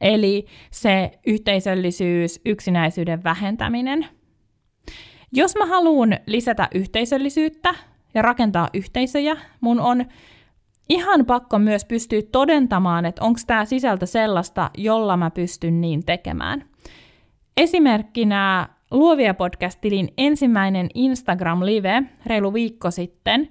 [0.00, 4.06] Eli se yhteisöllisyys, yksinäisyyden vähentäminen.
[5.32, 7.74] Jos mä haluan lisätä yhteisöllisyyttä
[8.14, 10.04] ja rakentaa yhteisöjä, mun on
[10.88, 16.64] ihan pakko myös pystyä todentamaan, että onko tämä sisältö sellaista, jolla mä pystyn niin tekemään.
[17.56, 23.48] Esimerkkinä Luovia podcast-tilin ensimmäinen Instagram-live reilu viikko sitten.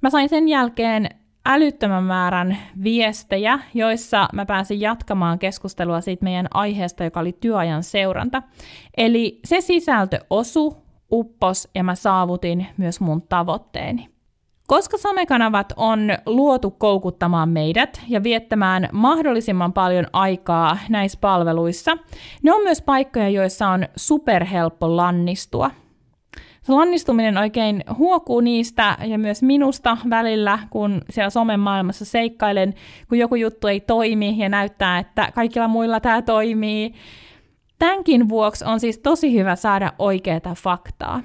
[0.00, 1.08] Mä sain sen jälkeen
[1.46, 8.42] älyttömän määrän viestejä, joissa mä pääsin jatkamaan keskustelua siitä meidän aiheesta, joka oli työajan seuranta.
[8.96, 10.76] Eli se sisältö osu,
[11.12, 14.08] uppos ja mä saavutin myös mun tavoitteeni.
[14.66, 21.98] Koska somekanavat on luotu koukuttamaan meidät ja viettämään mahdollisimman paljon aikaa näissä palveluissa,
[22.42, 25.70] ne on myös paikkoja, joissa on superhelppo lannistua.
[26.62, 32.74] Se lannistuminen oikein huokuu niistä ja myös minusta välillä, kun siellä somen maailmassa seikkailen,
[33.08, 36.94] kun joku juttu ei toimi ja näyttää, että kaikilla muilla tämä toimii.
[37.80, 41.22] Tämänkin vuoksi on siis tosi hyvä saada oikeaa faktaa.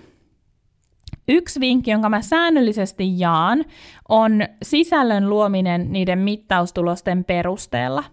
[1.27, 3.65] Yksi vinkki, jonka mä säännöllisesti jaan,
[4.09, 8.03] on sisällön luominen niiden mittaustulosten perusteella.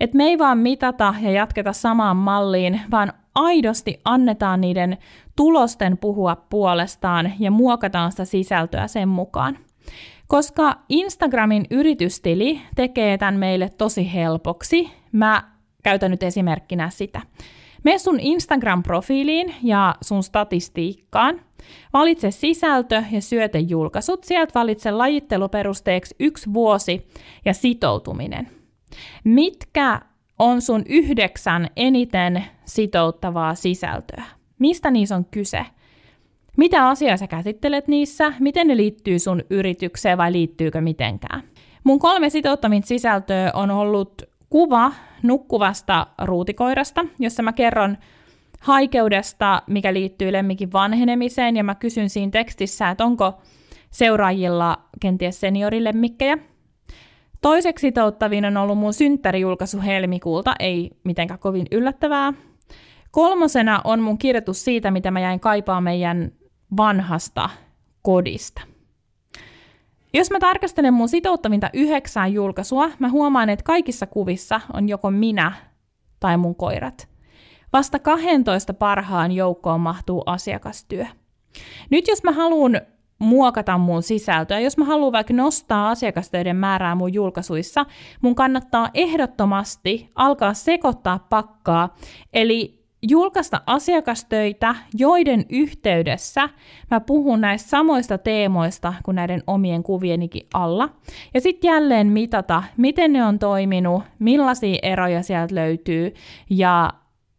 [0.00, 4.98] Et me ei vaan mitata ja jatketa samaan malliin, vaan aidosti annetaan niiden
[5.36, 9.58] tulosten puhua puolestaan ja muokataan sitä sisältöä sen mukaan.
[10.26, 15.42] Koska Instagramin yritystili tekee tämän meille tosi helpoksi, mä
[15.82, 17.20] käytän nyt esimerkkinä sitä.
[17.88, 21.40] Mene sun Instagram-profiiliin ja sun statistiikkaan.
[21.92, 24.24] Valitse sisältö ja syötejulkaisut.
[24.24, 27.06] Sieltä valitse lajitteluperusteeksi yksi vuosi
[27.44, 28.48] ja sitoutuminen.
[29.24, 30.00] Mitkä
[30.38, 34.24] on sun yhdeksän eniten sitouttavaa sisältöä?
[34.58, 35.66] Mistä niissä on kyse?
[36.56, 38.32] Mitä asiaa sä käsittelet niissä?
[38.40, 41.42] Miten ne liittyy sun yritykseen vai liittyykö mitenkään?
[41.84, 47.98] Mun kolme sitouttavinta sisältöä on ollut kuva nukkuvasta ruutikoirasta, jossa mä kerron
[48.60, 53.40] haikeudesta, mikä liittyy lemmikin vanhenemiseen, ja mä kysyn siinä tekstissä, että onko
[53.90, 56.38] seuraajilla kenties seniorilemmikkejä.
[57.40, 62.32] Toiseksi sitouttavin on ollut mun synttärijulkaisu helmikuulta, ei mitenkään kovin yllättävää.
[63.10, 66.32] Kolmosena on mun kirjoitus siitä, mitä mä jäin kaipaa meidän
[66.76, 67.50] vanhasta
[68.02, 68.60] kodista.
[70.14, 75.52] Jos mä tarkastelen mun sitouttavinta yhdeksää julkaisua, mä huomaan, että kaikissa kuvissa on joko minä
[76.20, 77.08] tai mun koirat.
[77.72, 81.06] Vasta 12 parhaan joukkoon mahtuu asiakastyö.
[81.90, 82.80] Nyt jos mä haluan
[83.18, 87.86] muokata mun sisältöä, jos mä haluan vaikka nostaa asiakastöiden määrää mun julkaisuissa,
[88.20, 91.96] mun kannattaa ehdottomasti alkaa sekoittaa pakkaa,
[92.32, 96.48] eli julkaista asiakastöitä, joiden yhteydessä
[96.90, 100.88] mä puhun näistä samoista teemoista kuin näiden omien kuvienikin alla.
[101.34, 106.14] Ja sitten jälleen mitata, miten ne on toiminut, millaisia eroja sieltä löytyy
[106.50, 106.92] ja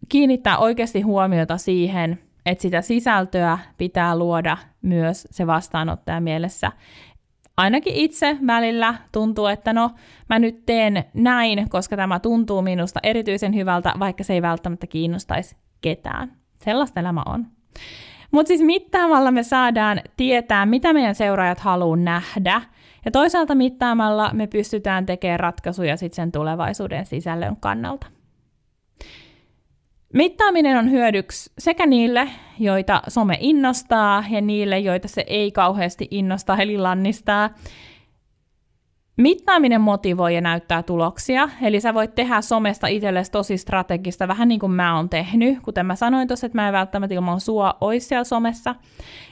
[0.09, 6.71] kiinnittää oikeasti huomiota siihen, että sitä sisältöä pitää luoda myös se vastaanottaja mielessä
[7.59, 9.91] ainakin itse välillä tuntuu, että no
[10.29, 15.55] mä nyt teen näin, koska tämä tuntuu minusta erityisen hyvältä, vaikka se ei välttämättä kiinnostaisi
[15.81, 16.31] ketään.
[16.61, 17.45] Sellaista elämä on.
[18.31, 22.61] Mutta siis mittaamalla me saadaan tietää, mitä meidän seuraajat haluaa nähdä,
[23.05, 28.07] ja toisaalta mittaamalla me pystytään tekemään ratkaisuja sitten sen tulevaisuuden sisällön kannalta.
[30.13, 36.57] Mittaaminen on hyödyksi sekä niille, joita some innostaa, ja niille, joita se ei kauheasti innosta
[36.57, 37.49] eli lannistaa.
[39.17, 44.59] Mittaaminen motivoi ja näyttää tuloksia, eli sä voit tehdä somesta itsellesi tosi strategista, vähän niin
[44.59, 48.07] kuin mä oon tehnyt, kuten mä sanoin tuossa, että mä en välttämättä ilman sua ois
[48.07, 48.75] siellä somessa.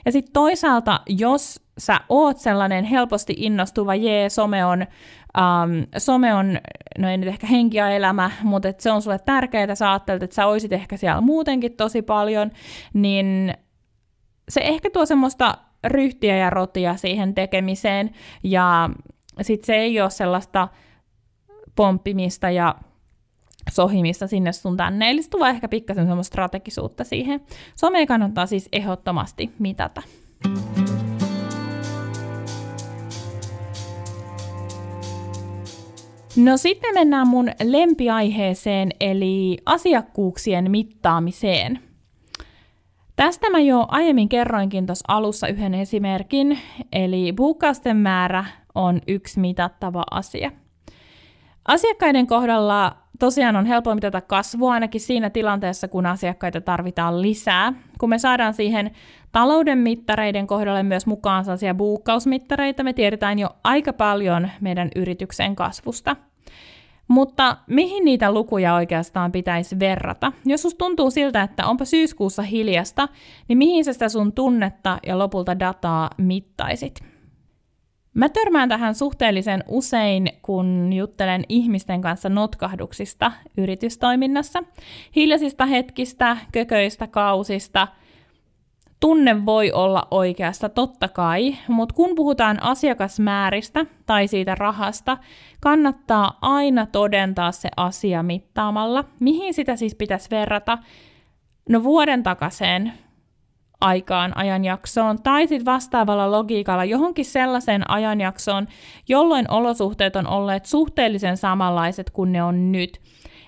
[0.05, 4.85] Ja sitten toisaalta, jos sä oot sellainen helposti innostuva, jee, some on,
[5.37, 6.59] um, some on
[6.97, 10.23] no ei nyt ehkä henki ja elämä, mutta et se on sulle tärkeää, sä ajattelet,
[10.23, 12.51] että sä oisit ehkä siellä muutenkin tosi paljon,
[12.93, 13.53] niin
[14.49, 18.11] se ehkä tuo semmoista ryhtiä ja rotia siihen tekemiseen,
[18.43, 18.89] ja
[19.41, 20.67] sitten se ei ole sellaista
[21.75, 22.75] pomppimista ja
[23.71, 27.41] sohimista sinne sun tänne, eli se tuo ehkä pikkasen semmoista strategisuutta siihen.
[27.75, 30.01] Somea kannattaa siis ehdottomasti mitata.
[36.37, 41.79] No sitten mennään mun lempiaiheeseen, eli asiakkuuksien mittaamiseen.
[43.15, 46.59] Tästä mä jo aiemmin kerroinkin tuossa alussa yhden esimerkin,
[46.91, 48.45] eli buukkausten määrä
[48.75, 50.51] on yksi mitattava asia.
[51.67, 57.73] Asiakkaiden kohdalla tosiaan on helppo mitata kasvua ainakin siinä tilanteessa, kun asiakkaita tarvitaan lisää.
[57.99, 58.91] Kun me saadaan siihen
[59.31, 66.15] talouden mittareiden kohdalle myös mukaan sellaisia buukkausmittareita, me tiedetään jo aika paljon meidän yrityksen kasvusta.
[67.07, 70.31] Mutta mihin niitä lukuja oikeastaan pitäisi verrata?
[70.45, 73.07] Jos sus tuntuu siltä, että onpa syyskuussa hiljasta,
[73.47, 77.06] niin mihin sä sitä sun tunnetta ja lopulta dataa mittaisit?
[78.17, 84.63] Mä törmään tähän suhteellisen usein, kun juttelen ihmisten kanssa notkahduksista yritystoiminnassa,
[85.15, 87.87] hiljaisista hetkistä, kököistä kausista–
[88.99, 95.17] Tunne voi olla oikeasta, totta kai, mutta kun puhutaan asiakasmääristä tai siitä rahasta,
[95.59, 99.03] kannattaa aina todentaa se asia mittaamalla.
[99.19, 100.77] Mihin sitä siis pitäisi verrata?
[101.69, 102.93] No vuoden takaisin
[103.81, 108.67] aikaan, ajanjaksoon, tai sitten vastaavalla logiikalla johonkin sellaiseen ajanjaksoon,
[109.07, 112.99] jolloin olosuhteet on olleet suhteellisen samanlaiset kuin ne on nyt.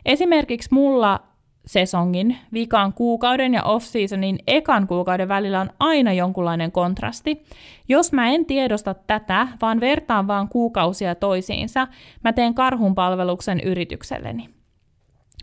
[0.06, 1.20] Esimerkiksi mulla
[1.66, 7.46] sesongin, vikan kuukauden ja off-seasonin ekan kuukauden välillä on aina jonkunlainen kontrasti.
[7.88, 11.88] Jos mä en tiedosta tätä, vaan vertaan vaan kuukausia toisiinsa,
[12.24, 14.50] mä teen karhunpalveluksen yritykselleni.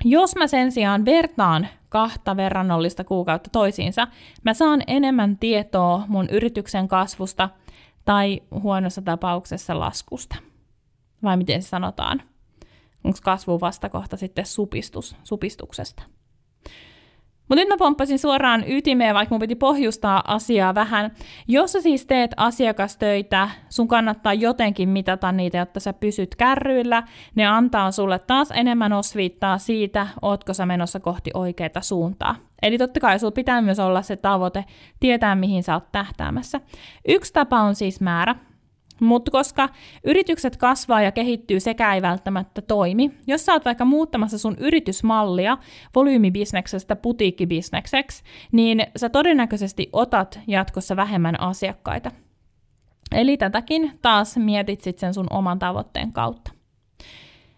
[0.05, 4.09] Jos mä sen sijaan vertaan kahta verrannollista kuukautta toisiinsa,
[4.45, 7.49] mä saan enemmän tietoa mun yrityksen kasvusta
[8.05, 10.37] tai huonossa tapauksessa laskusta.
[11.23, 12.23] Vai miten se sanotaan?
[13.05, 16.03] Onko kasvu vastakohta sitten supistus, supistuksesta?
[17.49, 21.11] Mutta nyt mä pomppasin suoraan ytimeen, vaikka mun piti pohjustaa asiaa vähän.
[21.49, 27.03] Jos sä siis teet asiakastöitä, sun kannattaa jotenkin mitata niitä, jotta sä pysyt kärryillä.
[27.35, 32.37] Ne antaa sulle taas enemmän osviittaa siitä, ootko sä menossa kohti oikeaa suuntaa.
[32.63, 34.65] Eli totta kai sulla pitää myös olla se tavoite,
[35.01, 36.61] tietää mihin sä oot tähtäämässä.
[37.09, 38.35] Yksi tapa on siis määrä.
[39.01, 39.69] Mutta koska
[40.05, 45.59] yritykset kasvaa ja kehittyy sekä ei välttämättä toimi, jos sä oot vaikka muuttamassa sun yritysmallia
[45.95, 52.11] volyymibisneksestä putiikkibisnekseksi, niin sä todennäköisesti otat jatkossa vähemmän asiakkaita.
[53.13, 56.56] Eli tätäkin taas mietit sit sen sun oman tavoitteen kautta.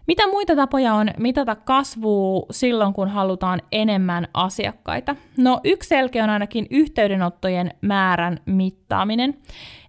[0.09, 5.15] Mitä muita tapoja on mitata kasvua silloin, kun halutaan enemmän asiakkaita?
[5.37, 9.37] No yksi selkeä on ainakin yhteydenottojen määrän mittaaminen.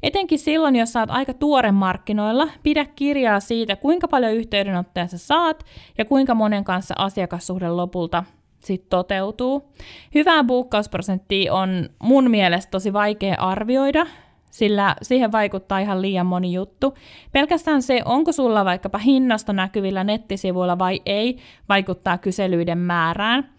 [0.02, 5.64] Etenkin silloin, jos saat aika tuore markkinoilla, pidä kirjaa siitä, kuinka paljon yhteydenottoja sä saat
[5.98, 8.24] ja kuinka monen kanssa asiakassuhde lopulta
[8.64, 9.72] sit toteutuu.
[10.14, 14.06] Hyvää buukkausprosenttia on mun mielestä tosi vaikea arvioida,
[14.50, 16.94] sillä siihen vaikuttaa ihan liian moni juttu.
[17.32, 23.50] Pelkästään se, onko sulla vaikkapa hinnasta näkyvillä nettisivuilla vai ei, vaikuttaa kyselyiden määrään.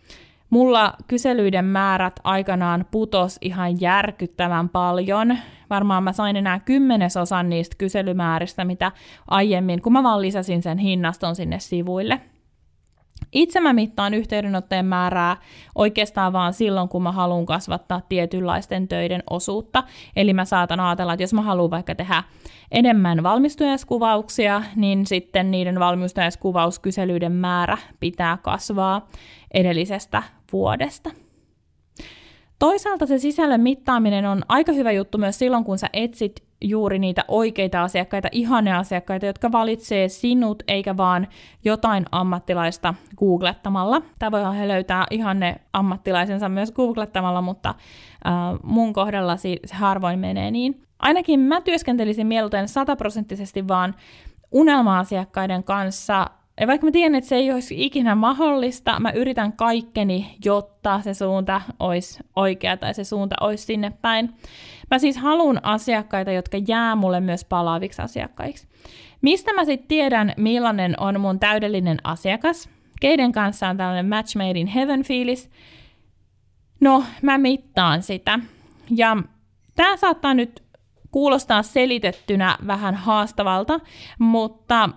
[0.50, 5.38] Mulla kyselyiden määrät aikanaan putos ihan järkyttävän paljon.
[5.70, 8.92] Varmaan mä sain enää kymmenesosan niistä kyselymääristä, mitä
[9.28, 12.22] aiemmin, kun mä vaan lisäsin sen hinnaston sinne sivuille.
[13.32, 15.38] Itse mä mittaan yhteydenottojen määrää
[15.76, 19.84] oikeastaan vaan silloin, kun mä haluan kasvattaa tietynlaisten töiden osuutta.
[20.16, 22.24] Eli mä saatan ajatella, että jos mä haluan vaikka tehdä
[22.72, 29.08] enemmän valmistujaiskuvauksia, niin sitten niiden valmistujaiskuvauskyselyiden määrä pitää kasvaa
[29.54, 31.10] edellisestä vuodesta.
[32.62, 37.26] Toisaalta se sisällön mittaaminen on aika hyvä juttu myös silloin, kun sä etsit juuri niitä
[37.28, 38.28] oikeita asiakkaita,
[38.78, 41.28] asiakkaita, jotka valitsee sinut eikä vaan
[41.66, 44.02] jotain ammattilaista googlettamalla.
[44.20, 50.84] Tämä voi löytää ihanne ammattilaisensa myös googlettamalla, mutta äh, mun kohdalla se harvoin menee niin.
[51.00, 53.96] Ainakin mä työskentelisin mieluiten sataprosenttisesti vaan
[54.52, 56.28] unelma-asiakkaiden kanssa
[56.60, 61.14] ja vaikka mä tiedän, että se ei olisi ikinä mahdollista, mä yritän kaikkeni, jotta se
[61.14, 64.34] suunta olisi oikea tai se suunta olisi sinne päin.
[64.92, 68.68] Mä siis haluan asiakkaita, jotka jää mulle myös palaaviksi asiakkaiksi.
[69.22, 72.70] Mistä mä sitten tiedän, millainen on mun täydellinen asiakas?
[73.00, 75.50] Keiden kanssa on tällainen match made in heaven fiilis?
[76.82, 78.40] No, mä mittaan sitä.
[78.96, 79.18] Ja
[79.76, 80.64] tämä saattaa nyt
[81.12, 83.80] kuulostaa selitettynä vähän haastavalta,
[84.20, 84.90] mutta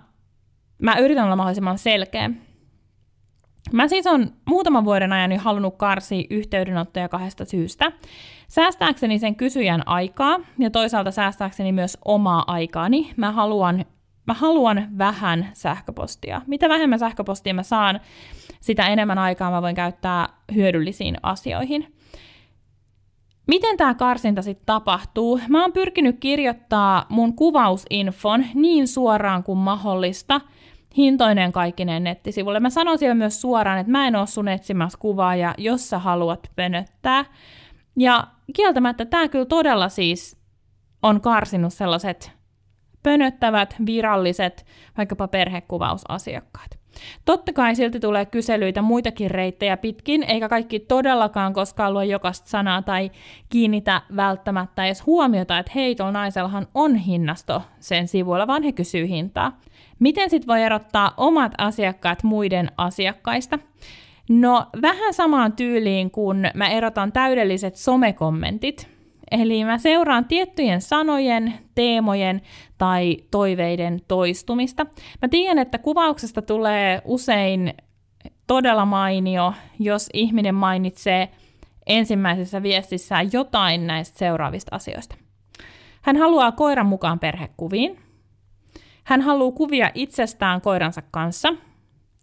[0.81, 2.29] mä yritän olla mahdollisimman selkeä.
[3.71, 7.91] Mä siis on muutaman vuoden ajan jo halunnut karsia yhteydenottoja kahdesta syystä.
[8.47, 13.13] Säästääkseni sen kysyjän aikaa ja toisaalta säästääkseni myös omaa aikaani.
[13.17, 13.85] Mä haluan,
[14.27, 16.41] mä haluan vähän sähköpostia.
[16.47, 17.99] Mitä vähemmän sähköpostia mä saan,
[18.61, 21.95] sitä enemmän aikaa mä voin käyttää hyödyllisiin asioihin.
[23.47, 25.39] Miten tämä karsinta sitten tapahtuu?
[25.49, 30.41] Mä oon pyrkinyt kirjoittaa mun kuvausinfon niin suoraan kuin mahdollista
[30.97, 32.59] hintoinen kaikkinen nettisivulle.
[32.59, 35.99] Mä sanon siellä myös suoraan, että mä en ole sun etsimässä kuvaa ja jos sä
[35.99, 37.25] haluat pönöttää.
[37.97, 40.37] Ja kieltämättä tämä kyllä todella siis
[41.01, 42.31] on karsinut sellaiset
[43.03, 44.65] pönöttävät, viralliset,
[44.97, 46.74] vaikkapa perhekuvausasiakkaat.
[47.25, 52.81] Totta kai silti tulee kyselyitä muitakin reittejä pitkin, eikä kaikki todellakaan koskaan lue jokaista sanaa
[52.81, 53.11] tai
[53.49, 59.07] kiinnitä välttämättä edes huomiota, että hei, tuolla naisellahan on hinnasto sen sivuilla, vaan he kysyy
[59.07, 59.59] hintaa.
[59.99, 63.59] Miten sitten voi erottaa omat asiakkaat muiden asiakkaista?
[64.29, 68.94] No vähän samaan tyyliin, kun mä erotan täydelliset somekommentit,
[69.31, 72.41] Eli mä seuraan tiettyjen sanojen, teemojen
[72.77, 74.85] tai toiveiden toistumista.
[75.21, 77.73] Mä tiedän, että kuvauksesta tulee usein
[78.47, 81.29] todella mainio, jos ihminen mainitsee
[81.87, 85.15] ensimmäisessä viestissään jotain näistä seuraavista asioista.
[86.01, 87.99] Hän haluaa koiran mukaan perhekuviin.
[89.03, 91.53] Hän haluaa kuvia itsestään koiransa kanssa.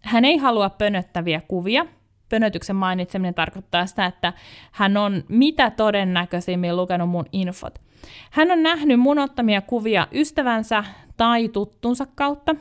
[0.01, 1.85] Hän ei halua pönöttäviä kuvia–
[2.33, 4.33] pönötyksen mainitseminen tarkoittaa sitä, että
[4.71, 7.79] hän on mitä todennäköisimmin lukenut mun infot.
[8.31, 10.83] Hän on nähnyt mun ottamia kuvia ystävänsä
[11.17, 12.55] tai tuttunsa kautta.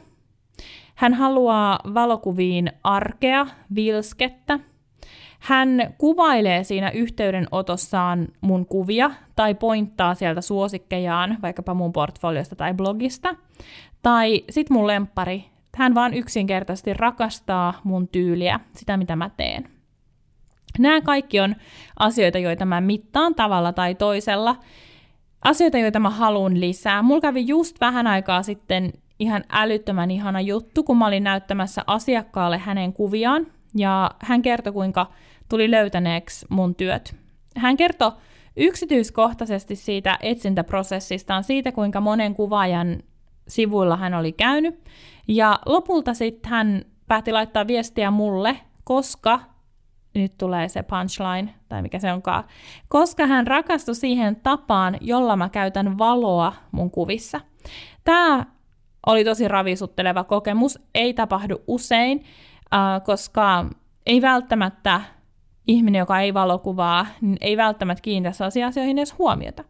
[0.94, 4.58] Hän haluaa valokuviin arkea, vilskettä.
[5.38, 13.34] Hän kuvailee siinä yhteydenotossaan mun kuvia tai pointtaa sieltä suosikkejaan, vaikkapa mun portfoliosta tai blogista.
[14.02, 15.44] Tai sit mun lempari,
[15.76, 19.68] hän vaan yksinkertaisesti rakastaa mun tyyliä, sitä mitä mä teen.
[20.78, 21.56] Nämä kaikki on
[21.98, 24.56] asioita, joita mä mittaan tavalla tai toisella.
[25.44, 27.02] Asioita, joita mä haluan lisää.
[27.02, 32.58] Mulla kävi just vähän aikaa sitten ihan älyttömän ihana juttu, kun mä olin näyttämässä asiakkaalle
[32.58, 35.06] hänen kuviaan, ja hän kertoi, kuinka
[35.48, 37.16] tuli löytäneeksi mun työt.
[37.56, 38.12] Hän kertoi
[38.56, 43.02] yksityiskohtaisesti siitä etsintäprosessistaan, siitä kuinka monen kuvaajan
[43.48, 44.84] sivuilla hän oli käynyt,
[45.28, 49.40] ja lopulta sitten hän päätti laittaa viestiä mulle, koska,
[50.14, 52.44] nyt tulee se punchline, tai mikä se onkaan,
[52.88, 57.40] koska hän rakastui siihen tapaan, jolla mä käytän valoa mun kuvissa.
[58.04, 58.46] Tämä
[59.06, 62.24] oli tosi ravisutteleva kokemus, ei tapahdu usein,
[62.74, 63.66] äh, koska
[64.06, 65.00] ei välttämättä
[65.66, 69.64] ihminen, joka ei valokuvaa, niin ei välttämättä kiinnitä sellaisiin asioihin edes huomiota.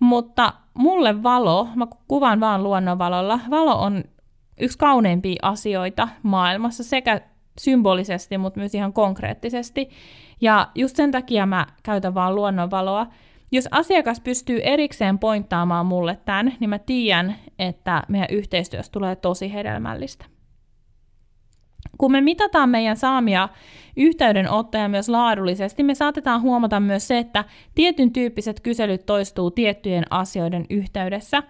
[0.00, 4.04] Mutta mulle valo, mä kuvan vaan luonnonvalolla, valo on
[4.60, 7.20] yksi kauneimpia asioita maailmassa sekä
[7.60, 9.90] symbolisesti, mutta myös ihan konkreettisesti.
[10.40, 13.06] Ja just sen takia mä käytän vaan luonnonvaloa.
[13.52, 19.52] Jos asiakas pystyy erikseen pointtaamaan mulle tämän, niin mä tiedän, että meidän yhteistyössä tulee tosi
[19.52, 20.24] hedelmällistä.
[21.98, 23.48] Kun me mitataan meidän saamia
[23.96, 30.66] yhteydenottoja myös laadullisesti, me saatetaan huomata myös se, että tietyn tyyppiset kyselyt toistuu tiettyjen asioiden
[30.70, 31.42] yhteydessä.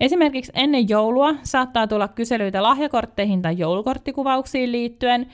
[0.00, 5.26] Esimerkiksi ennen joulua saattaa tulla kyselyitä lahjakortteihin tai joulukorttikuvauksiin liittyen,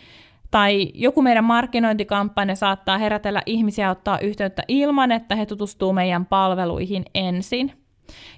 [0.51, 7.05] tai joku meidän markkinointikampanja saattaa herätellä ihmisiä ottaa yhteyttä ilman, että he tutustuu meidän palveluihin
[7.15, 7.82] ensin.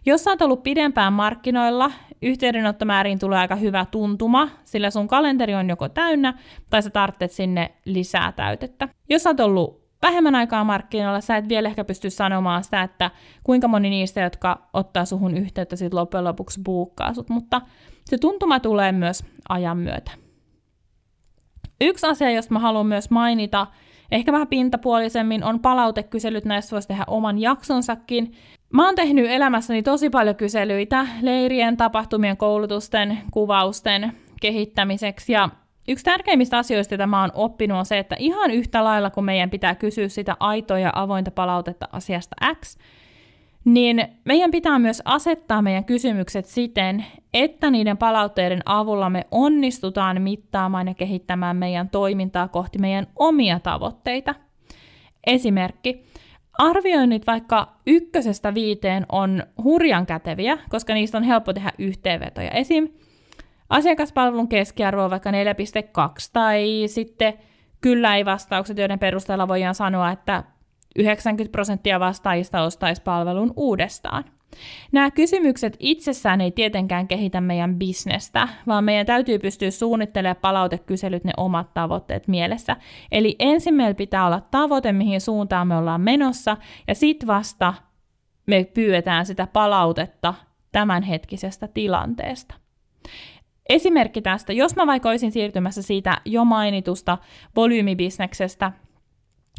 [0.06, 1.90] Jos sä oot ollut pidempään markkinoilla,
[2.22, 6.34] yhteydenottomääriin tulee aika hyvä tuntuma, sillä sun kalenteri on joko täynnä
[6.70, 8.88] tai sä tarvitset sinne lisää täytettä.
[9.08, 13.10] Jos sä oot ollut vähemmän aikaa markkinoilla, sä et vielä ehkä pysty sanomaan sitä, että
[13.44, 17.60] kuinka moni niistä, jotka ottaa suhun yhteyttä, sit loppujen lopuksi buukkaa sut, mutta
[18.04, 20.10] se tuntuma tulee myös ajan myötä.
[21.80, 23.66] Yksi asia, josta mä haluan myös mainita,
[24.10, 26.44] ehkä vähän pintapuolisemmin, on palautekyselyt.
[26.44, 28.32] Näistä voisi tehdä oman jaksonsakin.
[28.74, 35.48] Mä oon tehnyt elämässäni tosi paljon kyselyitä leirien, tapahtumien, koulutusten, kuvausten kehittämiseksi ja
[35.88, 39.50] Yksi tärkeimmistä asioista, joita mä oon oppinut, on se, että ihan yhtä lailla kun meidän
[39.50, 42.78] pitää kysyä sitä aitoa ja avointa palautetta asiasta X,
[43.64, 47.04] niin meidän pitää myös asettaa meidän kysymykset siten,
[47.34, 54.34] että niiden palautteiden avulla me onnistutaan mittaamaan ja kehittämään meidän toimintaa kohti meidän omia tavoitteita.
[55.26, 56.04] Esimerkki.
[56.58, 62.50] Arvioinnit vaikka ykkösestä viiteen on hurjan käteviä, koska niistä on helppo tehdä yhteenvetoja.
[62.50, 62.88] Esim.
[63.68, 65.36] asiakaspalvelun keskiarvo on vaikka 4,2
[66.32, 67.34] tai sitten
[67.80, 70.44] kyllä ei vastaukset, joiden perusteella voidaan sanoa, että
[70.96, 74.24] 90 prosenttia vastaajista ostaisi palvelun uudestaan.
[74.92, 81.32] Nämä kysymykset itsessään ei tietenkään kehitä meidän bisnestä, vaan meidän täytyy pystyä suunnittelemaan palautekyselyt ne
[81.36, 82.76] omat tavoitteet mielessä.
[83.12, 86.56] Eli ensin meillä pitää olla tavoite, mihin suuntaan me ollaan menossa,
[86.88, 87.74] ja sitten vasta
[88.46, 90.34] me pyydetään sitä palautetta
[90.72, 92.54] tämänhetkisestä tilanteesta.
[93.68, 97.18] Esimerkki tästä, jos mä vaikka olisin siirtymässä siitä jo mainitusta
[97.56, 98.72] volyymibisneksestä,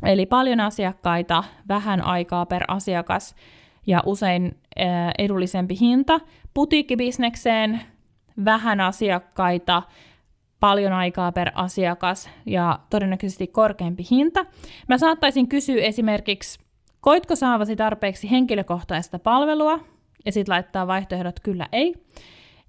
[0.03, 3.35] eli paljon asiakkaita, vähän aikaa per asiakas
[3.87, 4.57] ja usein
[5.17, 6.19] edullisempi hinta,
[6.53, 7.81] putiikkibisnekseen
[8.45, 9.83] vähän asiakkaita,
[10.59, 14.45] paljon aikaa per asiakas ja todennäköisesti korkeampi hinta.
[14.87, 16.59] Mä saattaisin kysyä esimerkiksi,
[17.01, 19.79] koitko saavasi tarpeeksi henkilökohtaista palvelua,
[20.25, 21.93] ja sitten laittaa vaihtoehdot kyllä ei.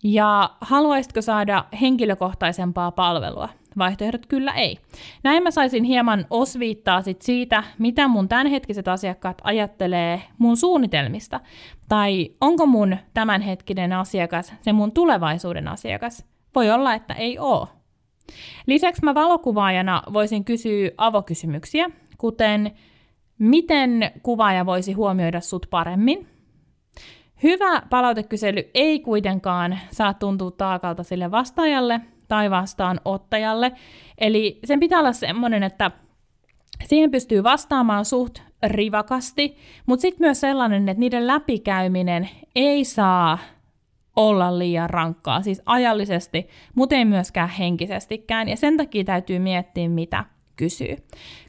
[0.05, 3.49] Ja haluaisitko saada henkilökohtaisempaa palvelua?
[3.79, 4.79] Vaihtoehdot kyllä ei.
[5.23, 11.41] Näin mä saisin hieman osviittaa sit siitä, mitä mun tämänhetkiset asiakkaat ajattelee mun suunnitelmista.
[11.89, 16.25] Tai onko mun tämänhetkinen asiakas se mun tulevaisuuden asiakas?
[16.55, 17.69] Voi olla, että ei oo.
[18.67, 22.71] Lisäksi mä valokuvaajana voisin kysyä avokysymyksiä, kuten
[23.39, 26.29] miten kuvaaja voisi huomioida sut paremmin,
[27.43, 33.73] Hyvä palautekysely ei kuitenkaan saa tuntua taakalta sille vastaajalle tai vastaanottajalle.
[34.19, 35.91] Eli sen pitää olla semmoinen, että
[36.85, 39.57] siihen pystyy vastaamaan suht rivakasti,
[39.87, 43.39] mutta sitten myös sellainen, että niiden läpikäyminen ei saa
[44.17, 50.25] olla liian rankkaa, siis ajallisesti, mutta ei myöskään henkisestikään, ja sen takia täytyy miettiä, mitä
[50.57, 50.97] kysyy.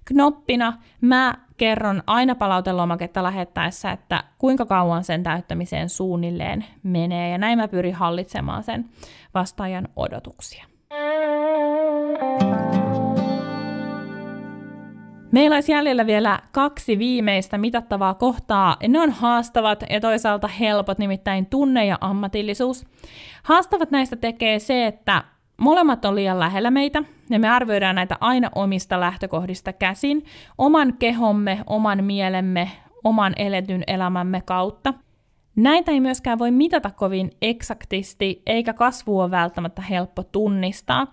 [0.06, 7.58] Knoppina mä kerron aina palautelomaketta lähettäessä, että kuinka kauan sen täyttämiseen suunnilleen menee, ja näin
[7.58, 8.86] mä pyrin hallitsemaan sen
[9.34, 10.66] vastaajan odotuksia.
[15.32, 18.78] Meillä olisi jäljellä vielä kaksi viimeistä mitattavaa kohtaa.
[18.88, 22.86] Ne on haastavat ja toisaalta helpot, nimittäin tunne ja ammatillisuus.
[23.44, 25.24] Haastavat näistä tekee se, että
[25.58, 30.26] Molemmat on liian lähellä meitä, ja me arvioidaan näitä aina omista lähtökohdista käsin,
[30.58, 32.72] oman kehomme, oman mielemme,
[33.04, 34.94] oman eletyn elämämme kautta.
[35.56, 41.08] Näitä ei myöskään voi mitata kovin eksaktisti, eikä kasvu ole välttämättä helppo tunnistaa.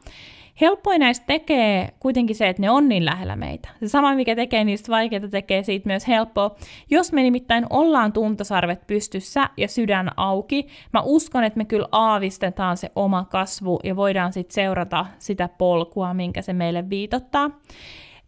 [0.60, 3.68] Helppoin näistä tekee kuitenkin se, että ne on niin lähellä meitä.
[3.80, 6.56] Se sama, mikä tekee niistä vaikeita, tekee siitä myös helppoa.
[6.90, 12.76] Jos me nimittäin ollaan tuntosarvet pystyssä ja sydän auki, mä uskon, että me kyllä aavistetaan
[12.76, 17.50] se oma kasvu ja voidaan sitten seurata sitä polkua, minkä se meille viitottaa.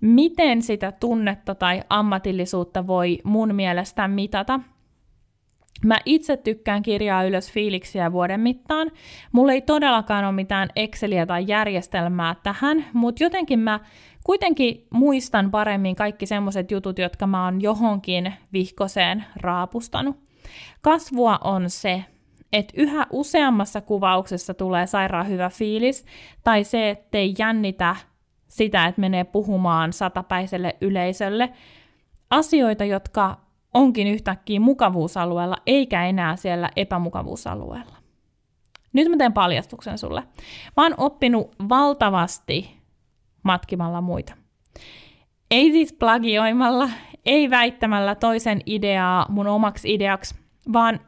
[0.01, 4.61] Miten sitä tunnetta tai ammatillisuutta voi mun mielestä mitata?
[5.85, 8.91] Mä itse tykkään kirjaa ylös fiiliksiä vuoden mittaan.
[9.33, 13.81] Mulla ei todellakaan ole mitään Exceliä tai järjestelmää tähän, mutta jotenkin mä
[14.25, 20.17] kuitenkin muistan paremmin kaikki semmoiset jutut, jotka mä oon johonkin vihkoseen raapustanut.
[20.83, 22.05] Kasvua on se,
[22.53, 26.05] että yhä useammassa kuvauksessa tulee sairaan hyvä fiilis,
[26.45, 27.97] tai se, ettei jännitä
[28.49, 31.53] sitä, että menee puhumaan satapäiselle yleisölle.
[32.31, 33.46] Asioita, jotka
[33.77, 37.97] onkin yhtäkkiä mukavuusalueella, eikä enää siellä epämukavuusalueella.
[38.93, 40.23] Nyt mä teen paljastuksen sulle.
[40.77, 42.81] Mä oon oppinut valtavasti
[43.43, 44.35] matkimalla muita.
[45.51, 46.89] Ei siis plagioimalla,
[47.27, 50.35] ei väittämällä toisen ideaa mun omaksi ideaksi,
[50.73, 51.01] vaan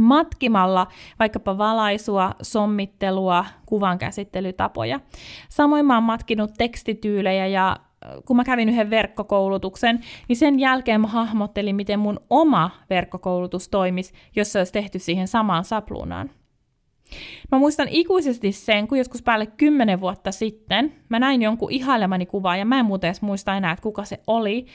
[0.00, 0.86] matkimalla
[1.18, 5.00] vaikkapa valaisua, sommittelua, kuvan käsittelytapoja.
[5.48, 7.76] Samoin mä oon matkinut tekstityylejä ja
[8.24, 14.14] kun mä kävin yhden verkkokoulutuksen, niin sen jälkeen mä hahmottelin, miten mun oma verkkokoulutus toimisi,
[14.36, 16.30] jos se olisi tehty siihen samaan sapluunaan.
[17.52, 22.56] Mä muistan ikuisesti sen, kun joskus päälle kymmenen vuotta sitten mä näin jonkun ihailemani kuvaa,
[22.56, 24.66] ja mä en muuten edes muista enää, että kuka se oli.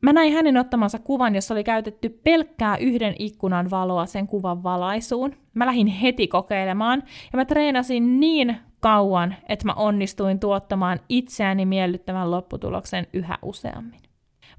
[0.00, 5.34] Mä näin hänen ottamansa kuvan, jossa oli käytetty pelkkää yhden ikkunan valoa sen kuvan valaisuun.
[5.54, 7.02] Mä lähdin heti kokeilemaan,
[7.32, 14.00] ja mä treenasin niin kauan, että mä onnistuin tuottamaan itseäni miellyttävän lopputuloksen yhä useammin.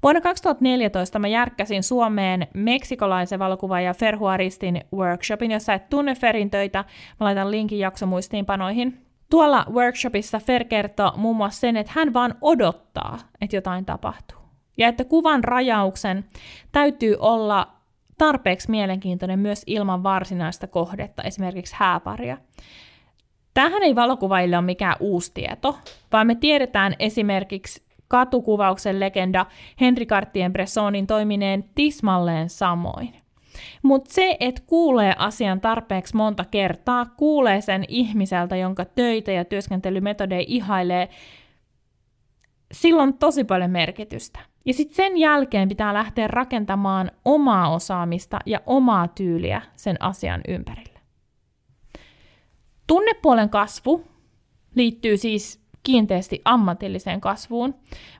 [0.02, 6.84] Vuonna 2014 mä järkkäsin Suomeen meksikolaisen valokuvaaja Ferhuaristin workshopin, jossa et tunne Ferin töitä.
[7.20, 9.06] Mä laitan linkin jaksomuistiinpanoihin.
[9.30, 14.38] Tuolla workshopissa Fer kertoo muun muassa sen, että hän vaan odottaa, että jotain tapahtuu.
[14.78, 16.24] Ja että kuvan rajauksen
[16.72, 17.68] täytyy olla
[18.18, 22.38] tarpeeksi mielenkiintoinen myös ilman varsinaista kohdetta, esimerkiksi hääparia.
[23.54, 25.78] Tähän ei valokuvaille ole mikään uusi tieto,
[26.12, 29.46] vaan me tiedetään esimerkiksi katukuvauksen legenda
[29.80, 33.14] Henri Cartier-Bressonin toimineen tismalleen samoin.
[33.82, 40.44] Mutta se, että kuulee asian tarpeeksi monta kertaa, kuulee sen ihmiseltä, jonka töitä ja työskentelymetodeja
[40.46, 41.08] ihailee,
[42.72, 44.38] silloin on tosi paljon merkitystä.
[44.64, 50.93] Ja sitten sen jälkeen pitää lähteä rakentamaan omaa osaamista ja omaa tyyliä sen asian ympärille.
[52.86, 54.04] Tunnepuolen kasvu
[54.74, 57.74] liittyy siis kiinteästi ammatilliseen kasvuun,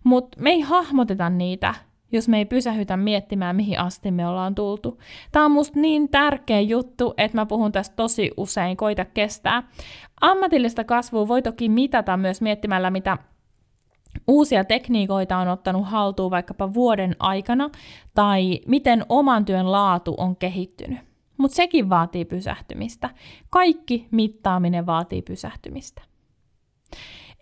[0.05, 1.75] mutta me ei hahmoteta niitä,
[2.12, 4.99] jos me ei pysähytä miettimään, mihin asti me ollaan tultu.
[5.33, 9.62] Tämä on musta niin tärkeä juttu, että mä puhun tästä tosi usein, koita kestää.
[10.21, 13.19] Ammatillista kasvua voi toki mitata myös miettimällä, mitä
[14.27, 17.71] uusia tekniikoita on ottanut haltuun vaikkapa vuoden aikana,
[18.15, 21.14] tai miten oman työn laatu on kehittynyt.
[21.37, 23.11] Mutta sekin vaatii pysähtymistä.
[23.51, 26.03] Kaikki mittaaminen vaatii pysähtymistä.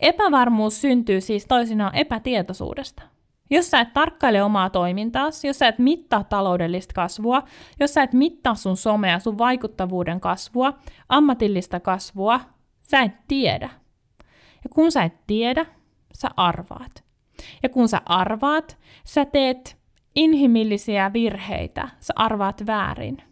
[0.00, 3.02] Epävarmuus syntyy siis toisinaan epätietoisuudesta.
[3.50, 7.42] Jos sä et tarkkaile omaa toimintaasi, jos sä et mittaa taloudellista kasvua,
[7.80, 10.78] jos sä et mittaa sun somea, sun vaikuttavuuden kasvua,
[11.08, 12.40] ammatillista kasvua,
[12.82, 13.70] sä et tiedä.
[14.64, 15.66] Ja kun sä et tiedä,
[16.14, 17.04] sä arvaat.
[17.62, 19.78] Ja kun sä arvaat, sä teet
[20.14, 23.22] inhimillisiä virheitä, sä arvaat väärin.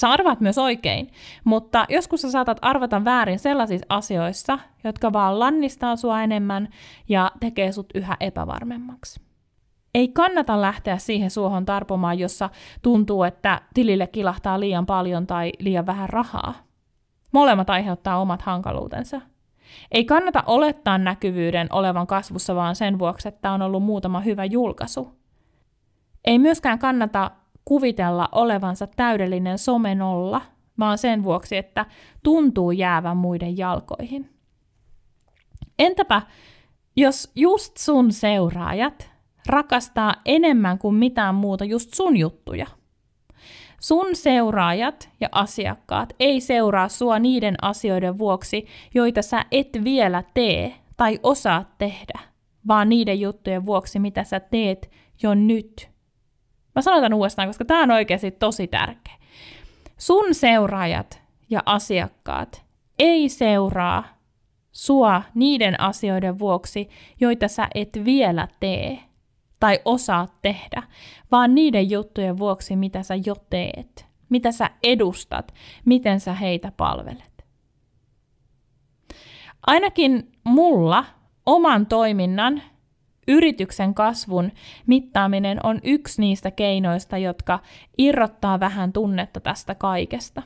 [0.00, 1.10] Sä arvaat myös oikein,
[1.44, 6.68] mutta joskus sä saatat arvata väärin sellaisissa asioissa, jotka vaan lannistaa sua enemmän
[7.08, 9.20] ja tekee sut yhä epävarmemmaksi.
[9.94, 12.50] Ei kannata lähteä siihen suohon tarpomaan, jossa
[12.82, 16.54] tuntuu, että tilille kilahtaa liian paljon tai liian vähän rahaa.
[17.32, 19.20] Molemmat aiheuttaa omat hankaluutensa.
[19.92, 25.18] Ei kannata olettaa näkyvyyden olevan kasvussa vaan sen vuoksi, että on ollut muutama hyvä julkaisu.
[26.24, 27.30] Ei myöskään kannata
[27.66, 30.42] kuvitella olevansa täydellinen somenolla,
[30.78, 31.86] vaan sen vuoksi, että
[32.22, 34.30] tuntuu jäävän muiden jalkoihin.
[35.78, 36.22] Entäpä,
[36.96, 39.10] jos just sun seuraajat
[39.46, 42.66] rakastaa enemmän kuin mitään muuta just sun juttuja?
[43.80, 50.74] Sun seuraajat ja asiakkaat ei seuraa sua niiden asioiden vuoksi, joita sä et vielä tee
[50.96, 52.20] tai osaa tehdä,
[52.68, 54.90] vaan niiden juttujen vuoksi, mitä sä teet
[55.22, 55.95] jo nyt.
[56.76, 59.14] Mä sanon tämän uudestaan, koska tämä on oikeasti tosi tärkeä.
[59.98, 62.64] Sun seuraajat ja asiakkaat
[62.98, 64.04] ei seuraa
[64.72, 66.88] sua niiden asioiden vuoksi,
[67.20, 68.98] joita sä et vielä tee,
[69.60, 70.82] tai osaa tehdä,
[71.32, 75.54] vaan niiden juttujen vuoksi, mitä sä jo teet, mitä sä edustat,
[75.84, 77.44] miten sä heitä palvelet.
[79.66, 81.04] Ainakin mulla
[81.46, 82.62] oman toiminnan,
[83.28, 84.52] yrityksen kasvun
[84.86, 87.58] mittaaminen on yksi niistä keinoista, jotka
[87.98, 90.42] irrottaa vähän tunnetta tästä kaikesta.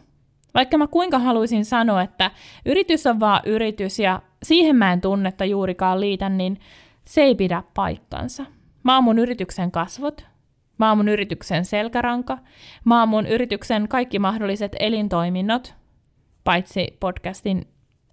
[0.55, 2.31] Vaikka mä kuinka haluaisin sanoa, että
[2.67, 6.61] yritys on vaan yritys ja siihen mä en tunnetta juurikaan liitä, niin
[7.05, 8.45] se ei pidä paikkansa.
[8.83, 10.27] Mä oon mun yrityksen kasvot,
[10.79, 12.39] mä oon mun yrityksen selkäranka,
[12.85, 15.75] mä oon mun yrityksen kaikki mahdolliset elintoiminnot,
[16.45, 17.69] paitsi podcastin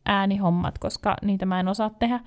[0.05, 2.19] äänihommat, koska niitä mä en osaa tehdä.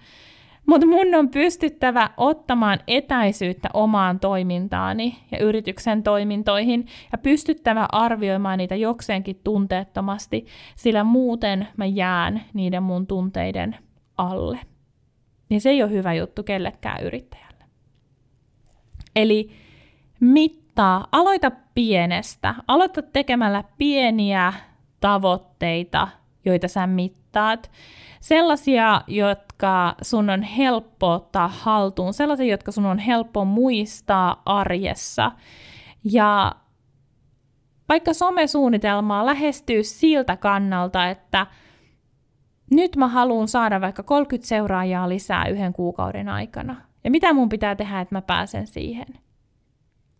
[0.66, 8.76] Mutta mun on pystyttävä ottamaan etäisyyttä omaan toimintaani ja yrityksen toimintoihin ja pystyttävä arvioimaan niitä
[8.76, 10.46] jokseenkin tunteettomasti,
[10.76, 13.76] sillä muuten mä jään niiden mun tunteiden
[14.18, 14.58] alle.
[15.50, 17.64] Ja se ei ole hyvä juttu kellekään yrittäjälle.
[19.16, 19.50] Eli
[20.20, 22.54] mittaa, aloita pienestä.
[22.68, 24.52] Aloita tekemällä pieniä
[25.00, 26.08] tavoitteita,
[26.44, 27.70] joita sä mittaat.
[28.20, 29.02] Sellaisia,
[29.60, 35.32] jotka sun on helppo ottaa haltuun, sellaisia, jotka sun on helppo muistaa arjessa.
[36.04, 36.52] Ja
[37.88, 41.46] vaikka somesuunnitelmaa lähestyy siltä kannalta, että
[42.70, 47.74] nyt mä haluan saada vaikka 30 seuraajaa lisää yhden kuukauden aikana– ja mitä mun pitää
[47.74, 49.06] tehdä, että mä pääsen siihen?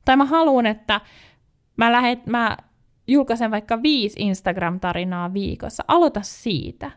[0.04, 1.00] Tai mä haluan, että
[1.76, 2.56] mä, lähet, mä
[3.06, 5.84] julkaisen vaikka viisi Instagram-tarinaa viikossa.
[5.88, 6.90] Aloita siitä.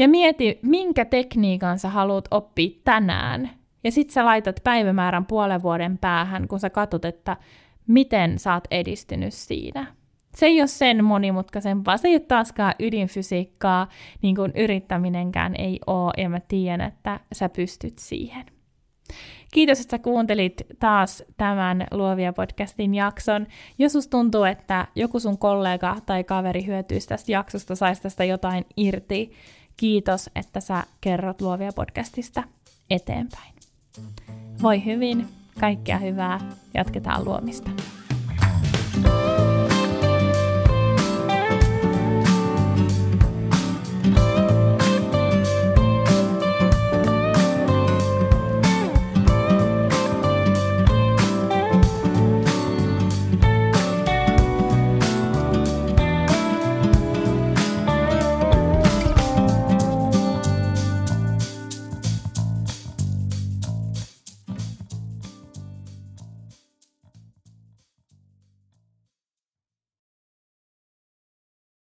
[0.00, 3.50] Ja mieti, minkä tekniikan sä haluat oppia tänään.
[3.84, 7.36] Ja sit sä laitat päivämäärän puolen vuoden päähän, kun sä katsot, että
[7.86, 9.86] miten sä oot edistynyt siinä.
[10.36, 13.88] Se ei ole sen monimutkaisempaa, se ei ole taaskaan ydinfysiikkaa,
[14.22, 18.46] niin kuin yrittäminenkään ei ole, ja mä tiedän, että sä pystyt siihen.
[19.52, 23.46] Kiitos, että sä kuuntelit taas tämän Luovia podcastin jakson.
[23.78, 28.64] Jos sus tuntuu, että joku sun kollega tai kaveri hyötyisi tästä jaksosta, saisi tästä jotain
[28.76, 29.32] irti,
[29.76, 32.42] kiitos, että sä kerrot Luovia podcastista
[32.90, 33.54] eteenpäin.
[34.62, 35.28] Voi hyvin,
[35.60, 36.40] kaikkea hyvää,
[36.74, 37.70] jatketaan luomista.